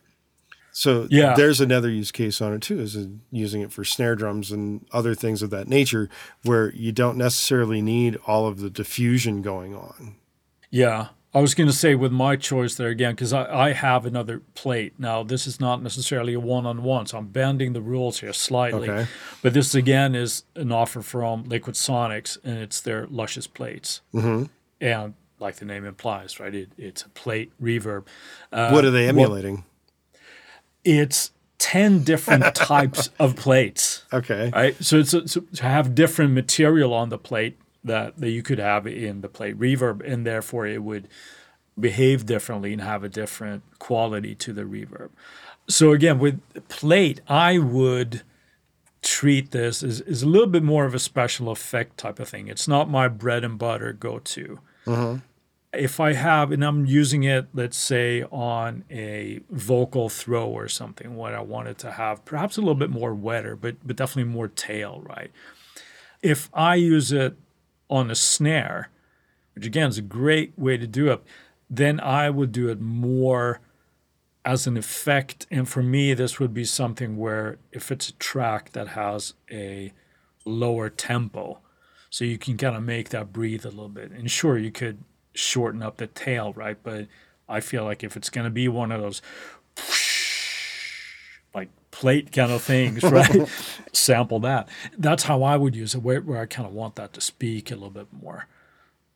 So 0.73 1.07
Yeah. 1.11 1.35
there's 1.35 1.61
another 1.61 1.91
use 1.91 2.11
case 2.11 2.41
on 2.41 2.55
it 2.55 2.63
too, 2.63 2.81
is 2.81 2.97
using 3.31 3.61
it 3.61 3.71
for 3.73 3.85
snare 3.85 4.17
drums 4.17 4.51
and 4.51 4.87
other 4.93 5.15
things 5.15 5.43
of 5.43 5.51
that 5.51 5.69
nature, 5.69 6.09
where 6.43 6.73
you 6.75 6.91
don't 6.93 7.19
necessarily 7.19 7.83
need 7.83 8.17
all 8.27 8.47
of 8.47 8.61
the 8.61 8.71
diffusion 8.71 9.43
going 9.43 9.75
on. 9.75 10.15
Yeah, 10.71 11.09
I 11.33 11.41
was 11.41 11.55
going 11.55 11.69
to 11.69 11.73
say 11.73 11.95
with 11.95 12.11
my 12.11 12.35
choice 12.35 12.75
there 12.75 12.89
again, 12.89 13.13
because 13.13 13.33
I, 13.33 13.69
I 13.69 13.73
have 13.73 14.05
another 14.05 14.43
plate. 14.55 14.95
Now, 14.99 15.23
this 15.23 15.47
is 15.47 15.61
not 15.61 15.81
necessarily 15.81 16.35
a 16.35 16.41
one 16.41 16.67
on 16.67 16.83
one, 16.83 17.07
so 17.07 17.19
I'm 17.19 17.29
bending 17.29 17.73
the 17.73 17.81
rules 17.81 18.19
here 18.19 18.33
slightly. 18.33 18.91
Okay. 18.91 19.09
But 19.41 19.55
this 19.55 19.75
again 19.75 20.17
is 20.17 20.43
an 20.57 20.73
offer 20.73 21.03
from 21.03 21.45
Liquid 21.45 21.77
Sonics, 21.77 22.37
and 22.43 22.59
it's 22.59 22.81
their 22.81 23.07
Luscious 23.07 23.47
plates. 23.47 24.01
Mm-hmm. 24.13 24.45
And 24.81 25.15
like 25.39 25.57
the 25.57 25.65
name 25.65 25.85
implies, 25.85 26.41
right? 26.41 26.55
It, 26.55 26.71
it's 26.77 27.03
a 27.03 27.09
plate 27.11 27.53
reverb. 27.63 28.07
Uh, 28.53 28.71
what 28.71 28.85
are 28.85 28.91
they 28.91 29.09
emulating? 29.09 29.65
It's 30.85 31.31
10 31.59 32.03
different 32.03 32.55
types 32.57 33.11
of 33.21 33.37
plates. 33.37 34.05
okay. 34.13 34.51
Right. 34.53 34.83
So 34.83 34.99
it's, 34.99 35.15
it's 35.15 35.35
to 35.35 35.63
have 35.63 35.95
different 35.95 36.33
material 36.33 36.93
on 36.93 37.11
the 37.11 37.19
plate 37.19 37.57
that, 37.85 38.19
that 38.19 38.31
you 38.31 38.43
could 38.43 38.59
have 38.59 38.87
in 38.87 39.21
the 39.21 39.29
plate 39.29 39.59
reverb, 39.59 40.03
and 40.05 40.27
therefore 40.27 40.67
it 40.67 40.83
would 40.83 41.09
behave 41.79 42.27
differently 42.27 42.73
and 42.73 42.83
have 42.83 43.05
a 43.05 43.09
different 43.09 43.63
quality 43.79 44.35
to 44.35 44.53
the 44.53 44.63
reverb. 44.63 45.11
So 45.69 45.93
again, 45.93 46.19
with 46.19 46.41
plate, 46.69 47.21
I 47.29 47.59
would 47.59 48.23
treat 49.03 49.51
this 49.51 49.83
as, 49.83 50.01
as 50.03 50.23
a 50.23 50.27
little 50.27 50.47
bit 50.47 50.63
more 50.63 50.85
of 50.85 50.95
a 50.95 50.99
special 50.99 51.51
effect 51.51 51.97
type 51.97 52.19
of 52.19 52.29
thing. 52.29 52.49
It's 52.49 52.69
not 52.69 52.91
my 52.91 53.09
bread 53.09 53.45
and 53.45 53.59
butter 53.59 53.93
go 53.93 54.19
to. 54.19 54.61
Mm-hmm. 54.85 55.19
If 55.73 56.01
I 56.01 56.15
have, 56.15 56.51
and 56.51 56.65
I'm 56.65 56.85
using 56.85 57.23
it, 57.23 57.47
let's 57.55 57.77
say 57.77 58.25
on 58.25 58.85
a 58.91 59.41
vocal 59.51 60.09
throw 60.09 60.49
or 60.49 60.67
something, 60.67 61.15
what 61.15 61.33
I 61.33 61.41
wanted 61.41 61.79
to 61.79 61.93
have, 61.93 62.25
perhaps 62.25 62.57
a 62.57 62.61
little 62.61 62.75
bit 62.75 62.91
more 62.91 63.15
wetter, 63.15 63.55
but 63.55 63.77
but 63.87 63.95
definitely 63.95 64.33
more 64.33 64.49
tail, 64.49 65.01
right? 65.05 65.31
If 66.23 66.51
I 66.53 66.75
use 66.75 67.13
it 67.13 67.37
on 67.91 68.11
a 68.11 68.15
snare, 68.15 68.89
which 69.55 69.67
again 69.67 69.89
is 69.89 69.99
a 69.99 70.03
great 70.03 70.53
way 70.57 70.79
to 70.79 70.87
do 70.87 71.11
it, 71.11 71.23
then 71.69 72.01
I 72.01 72.31
would 72.31 72.53
do 72.53 72.69
it 72.69 72.81
more 72.81 73.61
as 74.45 74.67
an 74.67 74.77
effect. 74.77 75.47
And 75.51 75.69
for 75.69 75.83
me, 75.83 76.15
this 76.15 76.39
would 76.39 76.55
be 76.55 76.65
something 76.65 77.17
where 77.17 77.59
if 77.73 77.93
it's 77.93 78.09
a 78.09 78.15
track 78.15 78.73
that 78.73 78.89
has 78.89 79.35
a 79.51 79.93
lower 80.45 80.89
tempo, 80.89 81.59
so 82.09 82.25
you 82.25 82.39
can 82.39 82.57
kind 82.57 82.77
of 82.77 82.83
make 82.83 83.11
that 83.11 83.33
breathe 83.33 83.65
a 83.65 83.71
little 83.71 83.89
bit. 83.89 84.11
And 84.11 84.31
sure, 84.31 84.59
you 84.59 84.73
could 84.73 84.99
shorten 85.33 85.83
up 85.83 85.99
the 85.99 86.07
tail, 86.07 86.53
right? 86.55 86.77
But 86.83 87.07
I 87.49 87.61
feel 87.61 87.85
like 87.85 88.03
if 88.03 88.17
it's 88.17 88.31
going 88.31 88.45
to 88.45 88.51
be 88.51 88.69
one 88.69 88.91
of 88.91 89.01
those 89.01 89.23
like 89.77 90.10
plate 91.91 92.33
kind 92.33 92.53
of 92.53 92.63
things, 92.63 93.03
right? 93.05 93.49
Sample 93.93 94.41
that. 94.41 94.69
That's 94.97 95.25
how 95.25 95.43
I 95.43 95.57
would 95.57 95.75
use 95.75 95.95
it, 95.95 96.03
where, 96.03 96.21
where 96.21 96.41
I 96.41 96.47
kind 96.47 96.67
of 96.67 96.73
want 96.73 96.97
that 96.97 97.13
to 97.15 97.21
speak 97.21 97.71
a 97.71 97.75
little 97.75 97.91
bit 97.91 98.09
more. 98.13 98.47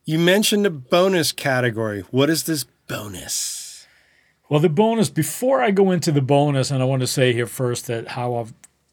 You 0.05 0.19
mentioned 0.19 0.67
a 0.67 0.71
bonus 0.71 1.33
category. 1.33 2.03
What 2.11 2.29
is 2.29 2.45
this 2.45 2.65
bonus? 2.87 3.87
Well, 4.49 4.61
the 4.61 4.69
bonus, 4.69 5.09
before 5.09 5.63
I 5.63 5.71
go 5.71 5.91
into 5.91 6.13
the 6.13 6.21
bonus, 6.21 6.71
and 6.71 6.83
I 6.83 6.85
want 6.85 7.01
to 7.01 7.07
say 7.07 7.33
here 7.33 7.47
first 7.47 7.87
that 7.87 8.09
how 8.09 8.35
I've 8.37 8.53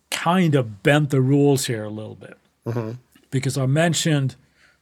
kind 0.09 0.55
of 0.55 0.83
bent 0.83 1.09
the 1.09 1.21
rules 1.21 1.65
here 1.65 1.83
a 1.83 1.89
little 1.89 2.15
bit. 2.15 2.38
Mm-hmm. 2.65 2.91
Because 3.31 3.57
I 3.57 3.65
mentioned 3.65 4.35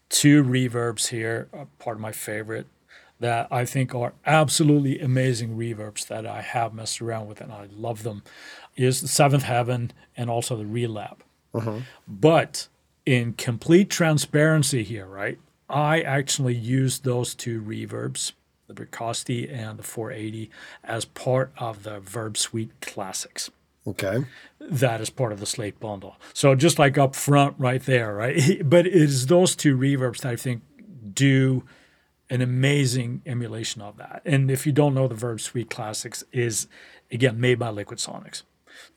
two 0.10 0.44
reverbs 0.44 1.08
here, 1.10 1.48
part 1.80 1.98
of 1.98 2.02
my 2.02 2.12
favorite, 2.12 2.68
that 3.20 3.48
I 3.52 3.66
think 3.66 3.94
are 3.94 4.14
absolutely 4.26 5.00
amazing 5.00 5.58
reverbs 5.58 6.08
that 6.08 6.26
I 6.26 6.42
have 6.42 6.74
messed 6.74 7.02
around 7.02 7.28
with 7.28 7.42
and 7.42 7.52
I 7.52 7.68
love 7.72 8.04
them, 8.04 8.24
is 8.76 9.02
the 9.02 9.08
Seventh 9.08 9.44
Heaven 9.44 9.92
and 10.16 10.30
also 10.30 10.56
the 10.56 10.64
Relab. 10.64 11.18
Uh-huh. 11.54 11.80
But 12.08 12.68
in 13.06 13.34
complete 13.34 13.90
transparency 13.90 14.84
here, 14.84 15.06
right? 15.06 15.40
I 15.70 16.02
actually 16.02 16.56
used 16.56 17.04
those 17.04 17.36
two 17.36 17.62
reverbs, 17.62 18.34
the 18.68 18.74
Bricasti 18.74 19.52
and 19.52 19.78
the 19.78 19.84
480, 19.84 20.50
as 20.84 21.06
part 21.06 21.52
of 21.58 21.84
the 21.84 22.00
Verb 22.00 22.38
Suite 22.38 22.72
Classics. 22.82 23.52
Okay. 23.88 24.26
That 24.60 25.02
is 25.02 25.10
part 25.10 25.32
of 25.32 25.40
the 25.40 25.46
Slate 25.46 25.80
bundle. 25.80 26.18
So 26.34 26.54
just 26.56 26.78
like 26.80 26.98
up 26.98 27.16
front, 27.16 27.56
right 27.58 27.82
there, 27.82 28.14
right? 28.14 28.62
But 28.70 28.86
it 28.86 28.94
is 28.94 29.28
those 29.28 29.56
two 29.56 29.78
reverbs 29.78 30.22
that 30.22 30.32
I 30.34 30.36
think 30.36 30.62
do 31.14 31.64
an 32.30 32.42
amazing 32.42 33.22
emulation 33.26 33.82
of 33.82 33.98
that. 33.98 34.22
And 34.26 34.52
if 34.52 34.66
you 34.66 34.72
don't 34.72 34.94
know, 34.94 35.08
the 35.08 35.16
Verb 35.16 35.42
Suite 35.42 35.70
Classics 35.70 36.24
is 36.32 36.68
again 37.12 37.40
made 37.40 37.58
by 37.58 37.70
Liquid 37.70 38.00
Sonics. 38.00 38.44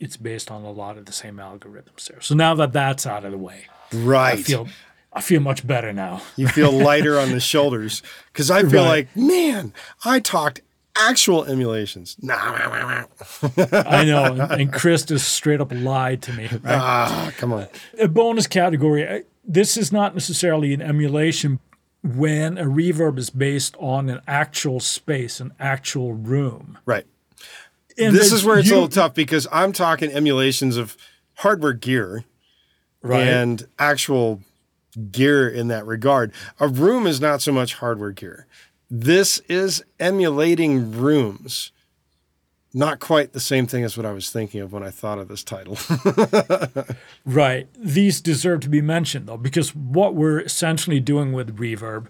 It's 0.00 0.16
based 0.16 0.50
on 0.50 0.62
a 0.64 0.70
lot 0.70 0.98
of 0.98 1.06
the 1.06 1.12
same 1.12 1.36
algorithms 1.36 2.06
there. 2.08 2.20
So 2.20 2.34
now 2.34 2.54
that 2.56 2.72
that's 2.72 3.06
out 3.06 3.24
of 3.24 3.32
the 3.32 3.38
way, 3.38 3.66
Right. 3.92 4.38
I 4.38 4.42
feel 4.42 4.68
I 5.12 5.20
feel 5.20 5.40
much 5.40 5.66
better 5.66 5.92
now. 5.92 6.22
you 6.36 6.48
feel 6.48 6.72
lighter 6.90 7.18
on 7.18 7.32
the 7.32 7.40
shoulders 7.40 8.02
because 8.32 8.50
I 8.50 8.62
feel 8.62 8.82
Right. 8.84 9.08
like, 9.14 9.16
man, 9.16 9.74
I 10.04 10.20
talked 10.20 10.62
actual 10.96 11.44
emulations. 11.44 12.16
Nah. 12.22 12.34
I 13.72 14.04
know, 14.04 14.24
and, 14.34 14.40
and 14.52 14.72
Chris 14.72 15.04
just 15.04 15.32
straight 15.32 15.60
up 15.60 15.72
lied 15.72 16.22
to 16.22 16.32
me. 16.32 16.48
Right? 16.48 16.60
ah, 16.66 17.32
come 17.36 17.52
on. 17.52 17.66
a 17.98 18.08
bonus 18.08 18.46
category. 18.46 19.24
This 19.44 19.76
is 19.76 19.92
not 19.92 20.14
necessarily 20.14 20.72
an 20.72 20.80
emulation 20.82 21.58
when 22.02 22.58
a 22.58 22.64
reverb 22.64 23.18
is 23.18 23.30
based 23.30 23.76
on 23.78 24.08
an 24.08 24.20
actual 24.26 24.80
space, 24.80 25.40
an 25.40 25.52
actual 25.60 26.12
room. 26.14 26.78
Right. 26.86 27.06
And 27.98 28.14
this 28.14 28.32
is 28.32 28.44
where 28.44 28.58
it's 28.58 28.68
you- 28.68 28.74
a 28.74 28.76
little 28.76 28.88
tough 28.88 29.14
because 29.14 29.46
I'm 29.52 29.72
talking 29.72 30.10
emulations 30.12 30.76
of 30.76 30.96
hardware 31.36 31.72
gear 31.72 32.24
right? 33.02 33.26
and 33.26 33.66
actual 33.78 34.40
gear 35.10 35.48
in 35.48 35.68
that 35.68 35.86
regard. 35.86 36.32
A 36.60 36.68
room 36.68 37.06
is 37.06 37.20
not 37.20 37.40
so 37.42 37.52
much 37.52 37.74
hardware 37.74 38.10
gear. 38.12 38.46
This 38.90 39.38
is 39.48 39.82
emulating 39.98 40.92
rooms. 40.92 41.72
Not 42.74 43.00
quite 43.00 43.32
the 43.32 43.40
same 43.40 43.66
thing 43.66 43.84
as 43.84 43.96
what 43.98 44.06
I 44.06 44.12
was 44.12 44.30
thinking 44.30 44.60
of 44.60 44.72
when 44.72 44.82
I 44.82 44.90
thought 44.90 45.18
of 45.18 45.28
this 45.28 45.42
title. 45.44 45.76
Right. 47.24 47.68
These 47.78 48.20
deserve 48.20 48.60
to 48.60 48.68
be 48.68 48.80
mentioned 48.82 49.26
though, 49.26 49.36
because 49.36 49.74
what 49.74 50.14
we're 50.14 50.40
essentially 50.40 51.00
doing 51.00 51.32
with 51.32 51.56
reverb 51.56 52.06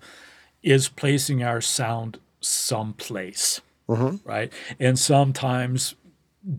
is 0.62 0.88
placing 0.88 1.42
our 1.42 1.61
sound 1.61 2.18
someplace. 2.40 3.61
Mm-hmm. 3.96 4.28
Right. 4.28 4.52
And 4.78 4.98
sometimes 4.98 5.94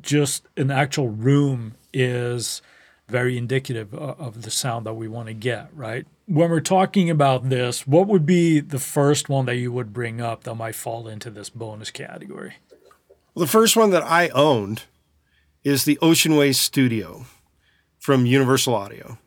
just 0.01 0.47
an 0.55 0.71
actual 0.71 1.09
room 1.09 1.75
is 1.93 2.61
very 3.09 3.37
indicative 3.37 3.93
of 3.93 4.41
the 4.43 4.49
sound 4.51 4.85
that 4.85 4.93
we 4.93 5.07
want 5.07 5.27
to 5.27 5.33
get, 5.33 5.67
right? 5.75 6.07
When 6.25 6.49
we're 6.49 6.61
talking 6.61 7.09
about 7.09 7.49
this, 7.49 7.85
what 7.85 8.07
would 8.07 8.25
be 8.25 8.59
the 8.61 8.79
first 8.79 9.27
one 9.27 9.45
that 9.45 9.55
you 9.55 9.71
would 9.71 9.91
bring 9.91 10.21
up 10.21 10.45
that 10.45 10.55
might 10.55 10.75
fall 10.75 11.07
into 11.07 11.29
this 11.29 11.49
bonus 11.49 11.91
category? 11.91 12.55
the 13.35 13.47
first 13.47 13.75
one 13.75 13.89
that 13.89 14.03
I 14.03 14.29
owned 14.29 14.83
is 15.63 15.85
the 15.85 15.97
Ocean 16.01 16.35
Way 16.35 16.51
Studio 16.53 17.25
from 17.99 18.25
Universal 18.25 18.75
Audio. 18.75 19.17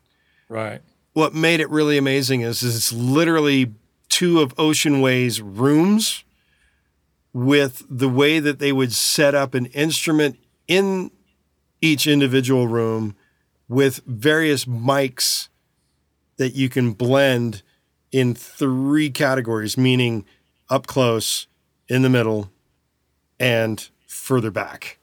Right. 0.49 0.81
what 1.13 1.35
made 1.35 1.59
it 1.59 1.69
really 1.71 1.99
amazing 1.99 2.43
is, 2.43 2.63
is 2.63 2.77
it's 2.77 2.93
literally 2.93 3.73
two 4.09 4.41
of 4.41 4.55
Ocean 4.59 5.01
Way's 5.01 5.43
rooms 5.43 6.23
with 7.37 7.85
the 7.91 8.09
way 8.09 8.39
that 8.39 8.61
they 8.61 8.73
would 8.73 8.91
set 8.91 9.35
up 9.35 9.53
an 9.53 9.67
instrument 9.67 10.39
in 10.67 11.11
each 11.83 12.07
individual 12.07 12.67
room 12.67 13.15
with 13.69 14.01
various 14.07 14.65
mics 14.65 15.49
that 16.39 16.55
you 16.55 16.71
can 16.71 16.95
blend 16.95 17.63
in 18.11 18.35
three 18.35 19.11
categories, 19.11 19.77
meaning 19.77 20.25
up 20.71 20.87
close, 20.87 21.47
in 21.89 22.01
the 22.01 22.09
middle, 22.09 22.51
and 23.39 23.91
further 24.07 24.51
back. 24.51 24.99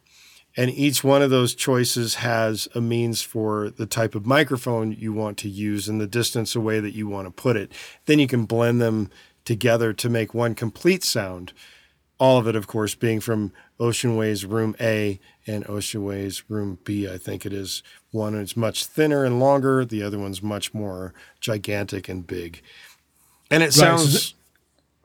And 0.57 0.71
each 0.71 1.03
one 1.03 1.21
of 1.21 1.29
those 1.29 1.53
choices 1.53 2.15
has 2.15 2.67
a 2.73 2.81
means 2.81 3.21
for 3.21 3.69
the 3.69 3.85
type 3.85 4.15
of 4.15 4.25
microphone 4.25 4.91
you 4.93 5.13
want 5.13 5.37
to 5.37 5.49
use 5.49 5.87
and 5.87 6.01
the 6.01 6.07
distance 6.07 6.55
away 6.55 6.79
that 6.79 6.95
you 6.95 7.07
want 7.07 7.27
to 7.27 7.31
put 7.31 7.57
it. 7.57 7.71
Then 8.07 8.17
you 8.17 8.25
can 8.25 8.45
blend 8.45 8.81
them 8.81 9.11
together 9.45 9.93
to 9.93 10.09
make 10.09 10.33
one 10.33 10.55
complete 10.55 11.03
sound. 11.03 11.53
All 12.23 12.37
of 12.37 12.47
it, 12.47 12.55
of 12.55 12.67
course, 12.67 12.95
being 12.95 13.19
from 13.19 13.51
Ocean 13.81 14.15
Way's 14.15 14.45
Room 14.45 14.77
A 14.79 15.19
and 15.45 15.69
Ocean 15.69 16.05
Way's 16.05 16.49
Room 16.49 16.79
B, 16.85 17.05
I 17.05 17.17
think 17.17 17.45
it 17.45 17.51
is. 17.51 17.83
One 18.11 18.33
is 18.33 18.55
much 18.55 18.85
thinner 18.85 19.25
and 19.25 19.41
longer, 19.41 19.83
the 19.83 20.01
other 20.03 20.17
one's 20.17 20.41
much 20.41 20.73
more 20.73 21.13
gigantic 21.41 22.07
and 22.07 22.25
big. 22.25 22.61
And 23.51 23.61
it 23.61 23.65
Right, 23.65 23.73
sounds 23.73 24.35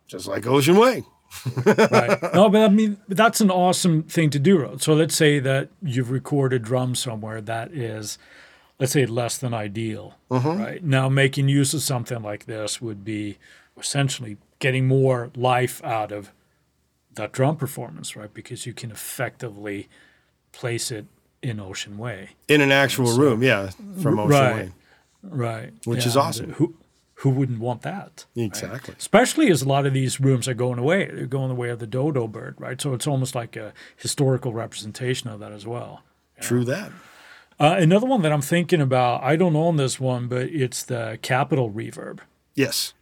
just 0.07 0.29
like 0.29 0.47
Ocean 0.47 0.77
Way. 0.77 1.03
right. 1.67 2.23
No, 2.33 2.49
but 2.49 2.63
I 2.63 2.69
mean 2.69 2.99
that's 3.09 3.41
an 3.41 3.51
awesome 3.51 4.05
thing 4.05 4.31
to 4.31 4.39
do. 4.39 4.77
So 4.79 4.95
let's 4.95 5.17
say 5.17 5.41
that 5.41 5.71
you've 5.83 6.13
recorded 6.13 6.63
drums 6.63 7.01
somewhere 7.01 7.41
that 7.41 7.73
is, 7.73 8.17
let's 8.79 8.93
say, 8.93 9.07
less 9.07 9.39
than 9.39 9.53
ideal. 9.53 10.15
Mm-hmm. 10.31 10.63
Right 10.63 10.85
now, 10.85 11.09
making 11.09 11.49
use 11.49 11.75
of 11.75 11.83
something 11.83 12.23
like 12.23 12.47
this 12.47 12.81
would 12.81 13.05
be 13.05 13.39
essentially 13.77 14.37
getting 14.61 14.87
more 14.87 15.31
life 15.35 15.83
out 15.85 16.13
of 16.13 16.33
that 17.19 17.33
drum 17.33 17.57
performance, 17.57 18.17
right? 18.17 18.33
Because 18.33 18.67
you 18.67 18.73
can 18.73 18.91
effectively 18.91 19.89
place 20.53 20.91
it 20.91 21.07
in 21.43 21.61
Ocean 21.61 21.99
Way. 21.99 22.31
In 22.49 22.61
an 22.61 22.73
actual 22.73 23.17
room, 23.17 23.43
yeah, 23.43 23.71
from 24.03 24.19
Ocean 24.19 24.31
Right. 24.31 24.55
Way. 24.57 24.73
Right. 25.23 25.73
Which 25.85 26.07
is 26.07 26.17
awesome. 26.17 26.53
Who, 26.55 26.75
who 27.15 27.31
wouldn't 27.31 27.59
want 27.61 27.83
that? 27.83 28.25
right? 28.37 28.45
Exactly. 28.45 28.95
Especially 28.99 29.51
as 29.51 29.63
a 29.63 29.69
lot 29.69 29.87
of 29.87 29.93
these 29.93 30.21
rooms 30.21 30.49
are 30.49 30.55
going 30.55 30.79
away. 30.79 31.07
They're 31.07 31.27
going 31.27 31.49
the 31.49 31.55
way 31.55 31.69
of 31.71 31.81
the 31.81 31.87
dodo 31.87 32.27
bird, 32.29 32.55
right? 32.59 32.81
So 32.81 32.95
it's 32.95 33.07
almost 33.07 33.35
like 33.35 33.57
a 33.57 33.73
historical 33.97 34.53
representation 34.53 35.29
of 35.29 35.41
that 35.41 35.53
as 35.53 35.67
well. 35.67 36.03
True 36.41 36.65
that. 36.65 36.93
Uh, 37.61 37.75
another 37.79 38.07
one 38.07 38.23
that 38.23 38.31
I'm 38.31 38.41
thinking 38.41 38.81
about, 38.81 39.23
I 39.25 39.35
don't 39.35 39.57
own 39.57 39.77
this 39.77 39.99
one, 39.99 40.29
but 40.29 40.43
it's 40.43 40.85
the 40.85 41.19
Capitol 41.21 41.71
Reverb. 41.71 42.21
Yes. 42.55 42.95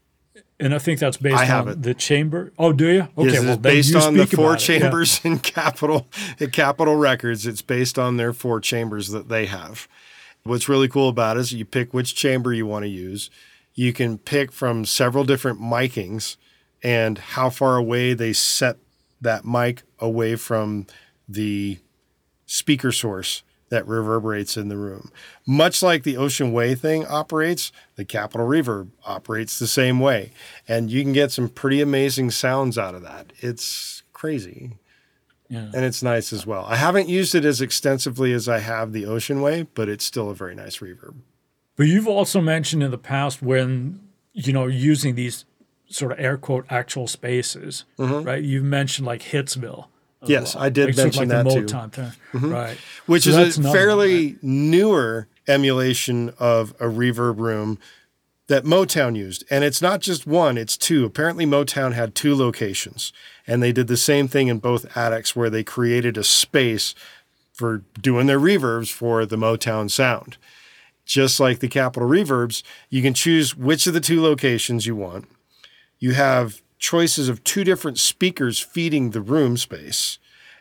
And 0.59 0.75
I 0.75 0.79
think 0.79 1.01
that's 1.01 1.19
based 1.19 1.51
on 1.51 1.69
it. 1.69 1.83
the 1.83 1.93
chamber. 1.93 2.53
Oh, 2.59 2.73
do 2.73 2.89
you? 2.89 3.09
Okay, 3.19 3.33
Yes, 3.33 3.45
well, 3.45 3.59
based 3.59 3.93
you 3.93 3.99
on 3.99 4.17
the 4.17 4.27
four 4.27 4.55
it. 4.55 4.69
Yeah. 4.69 4.79
chambers 4.79 5.21
in 5.25 5.39
Capitol 5.39 6.09
at 6.41 6.53
Capitol 6.53 6.97
Records. 6.97 7.47
It's 7.47 7.63
based 7.63 7.99
on 7.99 8.17
their 8.17 8.33
four 8.33 8.61
chambers 8.61 9.09
that 9.11 9.29
they 9.29 9.47
have. 9.47 9.87
What's 10.45 10.69
really 10.69 10.89
cool 10.89 11.09
about 11.09 11.37
it 11.37 11.41
is 11.41 11.53
you 11.53 11.65
pick 11.65 11.93
which 11.93 12.15
chamber 12.15 12.53
you 12.53 12.67
want 12.67 12.85
to 12.85 12.89
use. 12.89 13.31
You 13.75 13.93
can 13.93 14.17
pick 14.17 14.51
from 14.53 14.85
several 14.87 15.25
different 15.25 15.61
micings 15.61 16.37
and 16.83 17.19
how 17.19 17.51
far 17.51 17.77
away 17.77 18.15
they 18.15 18.33
set 18.33 18.79
that 19.21 19.45
mic 19.45 19.83
away 19.99 20.37
from 20.37 20.87
the 21.29 21.79
speaker 22.47 22.93
source 22.93 23.43
that 23.69 23.87
reverberates 23.87 24.57
in 24.57 24.69
the 24.69 24.77
room. 24.77 25.11
Much 25.47 25.83
like 25.83 26.03
the 26.03 26.17
Ocean 26.17 26.53
Way 26.53 26.75
thing 26.75 27.05
operates, 27.07 27.73
the 27.97 28.05
Capitol 28.05 28.47
Reverb 28.47 28.89
operates 29.05 29.59
the 29.59 29.67
same 29.67 30.01
way. 30.01 30.31
And 30.69 30.91
you 30.91 31.03
can 31.03 31.13
get 31.13 31.33
some 31.33 31.49
pretty 31.49 31.81
amazing 31.81 32.31
sounds 32.31 32.79
out 32.79 32.95
of 32.95 33.03
that. 33.03 33.33
It's 33.39 34.03
crazy. 34.13 34.73
Yeah. 35.49 35.71
And 35.75 35.85
it's 35.85 36.03
nice 36.03 36.33
as 36.33 36.47
well. 36.47 36.65
I 36.69 36.77
haven't 36.77 37.09
used 37.09 37.35
it 37.35 37.45
as 37.45 37.61
extensively 37.61 38.33
as 38.33 38.49
I 38.49 38.59
have 38.59 38.93
the 38.93 39.07
Ocean 39.07 39.41
Way, 39.41 39.67
but 39.75 39.89
it's 39.89 40.05
still 40.05 40.31
a 40.31 40.35
very 40.35 40.55
nice 40.55 40.79
reverb. 40.79 41.15
But 41.77 41.87
you've 41.87 42.09
also 42.09 42.41
mentioned 42.41 42.83
in 42.83 42.91
the 42.91 42.99
past 42.99 43.43
when, 43.43 44.01
you 44.33 44.53
know, 44.53 44.67
using 44.67 45.15
these 45.15 45.45
sort 45.89 46.13
of 46.13 46.19
air 46.19 46.37
quote 46.37 46.67
actual 46.71 47.07
spaces, 47.07 47.85
mm-hmm. 47.99 48.27
right? 48.27 48.43
You've 48.43 48.65
mentioned 48.65 49.07
like 49.07 49.23
Hitsville. 49.23 49.87
As 50.31 50.37
Mm-hmm. 50.39 50.45
Yes, 50.45 50.55
well. 50.55 50.65
I 50.65 50.69
did 50.69 50.87
like, 50.87 50.95
sort 50.95 51.07
of 51.07 51.15
mention 51.15 51.29
like 51.29 51.45
that 51.45 51.45
the 51.45 51.67
too. 51.67 51.75
Motown 51.75 51.93
thing. 51.93 52.51
Right. 52.51 52.79
which 53.07 53.25
So 53.25 53.31
is 53.31 53.37
a 53.37 53.61
another 53.61 53.69
one, 53.69 53.77
fairly 53.77 54.27
right? 54.27 54.43
newer 54.43 55.29
emulation 55.49 56.33
of 56.39 56.71
a 56.73 56.87
reverb 56.87 57.39
room 57.39 57.79
that 58.49 58.65
Motown 58.65 59.17
used. 59.17 59.45
And 59.51 59.65
it's 59.65 59.83
not 59.83 60.01
just 60.01 60.27
one, 60.27 60.57
it's 60.57 60.77
two. 60.77 61.05
Apparently, 61.05 61.47
Motown 61.47 61.93
had 61.95 62.15
two 62.15 62.35
locations, 62.35 63.13
and 63.47 63.63
they 63.63 63.73
did 63.73 63.89
the 63.89 63.97
same 63.97 64.29
thing 64.29 64.49
in 64.49 64.59
both 64.59 64.97
attics 64.97 65.35
where 65.35 65.51
they 65.51 65.65
created 65.65 66.17
a 66.17 66.25
space 66.25 66.95
for 67.53 67.83
doing 68.01 68.27
their 68.27 68.39
reverbs 68.39 68.93
for 68.93 69.25
the 69.27 69.37
Motown 69.37 69.91
sound. 69.91 70.37
Just 71.05 71.39
like 71.41 71.61
the 71.61 71.69
Capitol 71.69 72.09
reverbs, 72.09 72.63
you 72.91 73.01
can 73.01 73.15
choose 73.15 73.57
which 73.57 73.87
of 73.87 73.95
the 73.95 74.01
two 74.01 74.21
locations 74.21 74.87
you 74.87 74.97
want. 74.97 75.27
You 75.99 76.13
have 76.13 76.61
choices 76.79 77.29
of 77.29 77.43
two 77.45 77.65
different 77.65 77.99
speakers 77.99 78.61
feeding 78.61 79.11
the 79.11 79.21
room 79.21 79.57
space. 79.57 80.19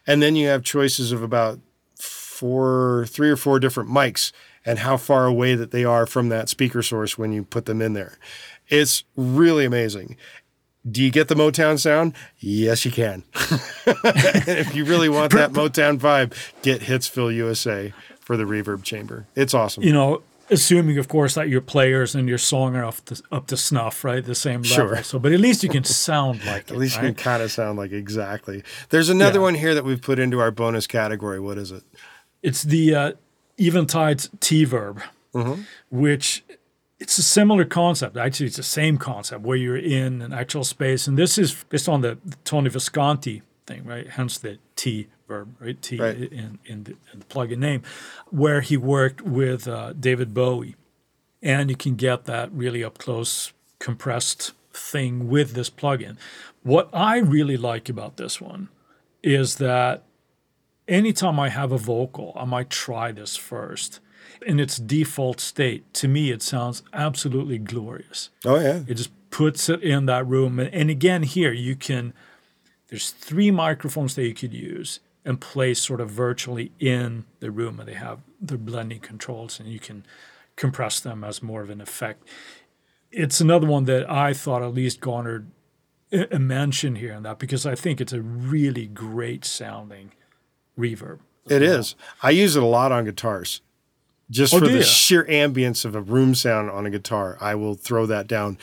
And 0.08 0.21
then 0.21 0.36
you 0.36 0.47
have 0.47 0.63
choices 0.63 1.12
of 1.12 1.23
about 1.23 1.60
four, 1.95 3.06
three 3.10 3.30
or 3.30 3.38
four 3.38 3.60
different 3.60 3.89
mics 3.89 4.32
and 4.65 4.80
how 4.80 4.97
far 4.97 5.25
away 5.25 5.56
that 5.56 5.71
they 5.71 5.86
are 5.86 6.06
from 6.06 6.30
that 6.30 6.49
speaker 6.49 6.82
source 6.82 7.17
when 7.17 7.32
you 7.32 7.43
put 7.43 7.65
them 7.65 7.82
in 7.82 7.93
there. 7.93 8.17
It's 8.67 9.04
really 9.15 9.65
amazing. 9.65 10.17
Do 10.89 11.01
you 11.01 11.12
get 11.12 11.28
the 11.30 11.36
Motown 11.36 11.80
sound? 11.80 12.13
Yes, 12.38 12.86
you 12.86 12.91
can. 12.91 13.23
if 13.88 14.75
you 14.75 14.86
really 14.86 15.10
want 15.10 15.34
that 15.34 15.51
Motown 15.51 15.97
vibe, 15.97 16.34
get 16.62 16.82
Hitsville 16.82 17.34
USA 17.34 17.93
for 18.19 18.38
the 18.38 18.43
reverb 18.43 18.84
chamber. 18.84 19.25
It's 19.36 19.54
awesome. 19.54 19.84
You 19.84 19.93
know, 19.93 20.21
assuming, 20.50 20.98
of 20.98 21.08
course, 21.08 21.36
that 21.36 21.50
your 21.50 21.62
players 21.62 22.16
and 22.16 22.28
your 22.30 22.38
song 22.38 22.76
are 22.76 22.86
up 22.86 23.04
to, 23.06 23.22
up 23.32 23.48
to 23.48 23.58
snuff, 23.58 24.04
right? 24.04 24.24
The 24.24 24.36
same 24.36 24.62
level. 24.62 24.76
Sure. 24.76 25.04
So, 25.04 25.20
but 25.20 25.32
at 25.32 25.40
least 25.40 25.64
you 25.64 25.70
can 25.70 25.84
sound 25.84 26.46
like 26.46 26.64
it. 26.70 26.72
At 26.72 26.78
least 26.78 26.98
right? 26.98 27.06
you 27.08 27.14
can 27.14 27.24
kind 27.24 27.42
of 27.44 27.52
sound 27.52 27.78
like 27.78 27.92
exactly. 27.92 28.64
There's 28.90 29.10
another 29.10 29.40
Yeah. 29.40 29.44
one 29.44 29.56
here 29.56 29.74
that 29.76 29.84
we've 29.86 30.02
put 30.02 30.20
into 30.20 30.40
our 30.40 30.52
bonus 30.52 30.88
category. 30.88 31.40
What 31.40 31.58
is 31.58 31.72
it? 31.72 31.84
It's 32.44 32.64
the 32.64 32.96
uh, 32.96 33.12
Eventide's 33.60 34.30
T 34.40 34.64
verb, 34.66 35.02
Mm-hmm. 35.34 35.64
which 35.90 36.44
it's 37.00 37.18
a 37.18 37.24
similar 37.24 37.66
concept. 37.66 38.16
Actually, 38.16 38.46
it's 38.46 38.56
the 38.56 38.64
same 38.64 38.98
concept 38.98 39.44
where 39.44 39.58
you're 39.58 39.76
in 39.78 40.22
an 40.22 40.32
actual 40.32 40.64
space. 40.64 41.08
And 41.08 41.18
this 41.18 41.38
is 41.38 41.66
based 41.68 41.90
on 41.90 42.00
the 42.02 42.18
Tony 42.46 42.70
Visconti 42.70 43.42
thing, 43.68 43.84
right? 43.84 44.08
Hence 44.10 44.38
the 44.38 44.60
T 44.78 45.08
verb, 45.28 45.56
right? 45.60 45.82
T 45.82 45.98
Right. 45.98 46.16
in, 46.16 46.60
in, 46.66 46.84
the, 46.84 46.92
in 47.14 47.20
the 47.20 47.26
plugin 47.26 47.58
name, 47.58 47.82
where 48.30 48.62
he 48.62 48.78
worked 48.78 49.22
with 49.22 49.68
uh, 49.68 49.94
David 49.94 50.34
Bowie. 50.34 50.76
And 51.42 51.70
you 51.70 51.76
can 51.76 51.96
get 51.96 52.26
that 52.26 52.52
really 52.52 52.84
up 52.84 52.98
close, 52.98 53.54
compressed 53.80 54.54
thing 54.74 55.28
with 55.28 55.54
this 55.54 55.70
plugin. 55.70 56.18
What 56.64 56.90
I 56.92 57.18
really 57.18 57.58
like 57.58 57.88
about 57.88 58.18
this 58.18 58.42
one 58.42 58.70
is 59.22 59.56
that 59.56 60.04
anytime 60.88 61.40
I 61.40 61.50
have 61.50 61.72
a 61.72 61.78
vocal, 61.78 62.34
I 62.36 62.46
might 62.46 62.70
try 62.70 63.12
this 63.12 63.36
first. 63.36 64.00
In 64.46 64.60
its 64.60 64.78
default 64.78 65.40
state, 65.40 65.94
to 65.96 66.08
me, 66.08 66.32
it 66.32 66.42
sounds 66.42 66.84
absolutely 66.94 67.58
glorious. 67.58 68.30
Oh 68.44 68.60
yeah, 68.60 68.82
It 68.88 68.96
just 68.96 69.12
puts 69.30 69.70
it 69.70 69.82
in 69.82 70.08
that 70.08 70.26
room. 70.28 70.60
And, 70.60 70.74
and 70.74 70.90
again, 70.90 71.24
here 71.24 71.52
you 71.54 71.76
can, 71.76 72.14
there's 72.90 73.12
three 73.12 73.52
microphones 73.52 74.16
that 74.16 74.26
you 74.26 74.34
could 74.34 74.54
use 74.54 75.00
and 75.26 75.42
place 75.42 75.82
sort 75.82 76.00
of 76.00 76.10
virtually 76.10 76.72
in 76.80 77.26
the 77.40 77.52
room. 77.52 77.80
And 77.80 77.90
they 77.90 77.96
have 77.96 78.20
their 78.40 78.58
blending 78.58 79.00
controls 79.00 79.60
and 79.60 79.68
you 79.68 79.80
can 79.80 80.06
compress 80.56 81.00
them 81.00 81.24
as 81.24 81.42
more 81.44 81.62
of 81.62 81.70
an 81.70 81.82
effect. 81.82 82.28
It's 83.12 83.42
another 83.42 83.68
one 83.68 83.86
that 83.86 84.10
I 84.10 84.34
thought 84.34 84.62
at 84.62 84.74
least 84.74 85.02
garnered 85.02 85.50
a 86.12 86.40
mention 86.40 86.96
here 86.96 87.12
and 87.14 87.26
that 87.26 87.40
because 87.40 87.66
I 87.66 87.76
think 87.76 88.00
it's 88.00 88.14
a 88.14 88.22
really 88.22 88.86
great 88.86 89.44
sounding 89.44 90.12
reverb. 90.78 91.20
it 91.50 91.62
is. 91.62 91.96
I 92.22 92.30
use 92.30 92.56
it 92.56 92.64
a 92.64 92.66
lot 92.68 92.92
on 92.92 93.06
guitars, 93.06 93.62
just 94.30 94.54
Oh, 94.54 94.60
for 94.60 94.68
the 94.68 94.84
sheer 94.84 95.24
ambience 95.26 95.84
of 95.86 95.96
a 95.96 96.02
room 96.02 96.36
sound 96.36 96.70
on 96.70 96.86
a 96.86 96.90
guitar. 96.90 97.38
I 97.42 97.56
will 97.56 97.74
throw 97.76 98.06
that 98.06 98.28
down 98.28 98.58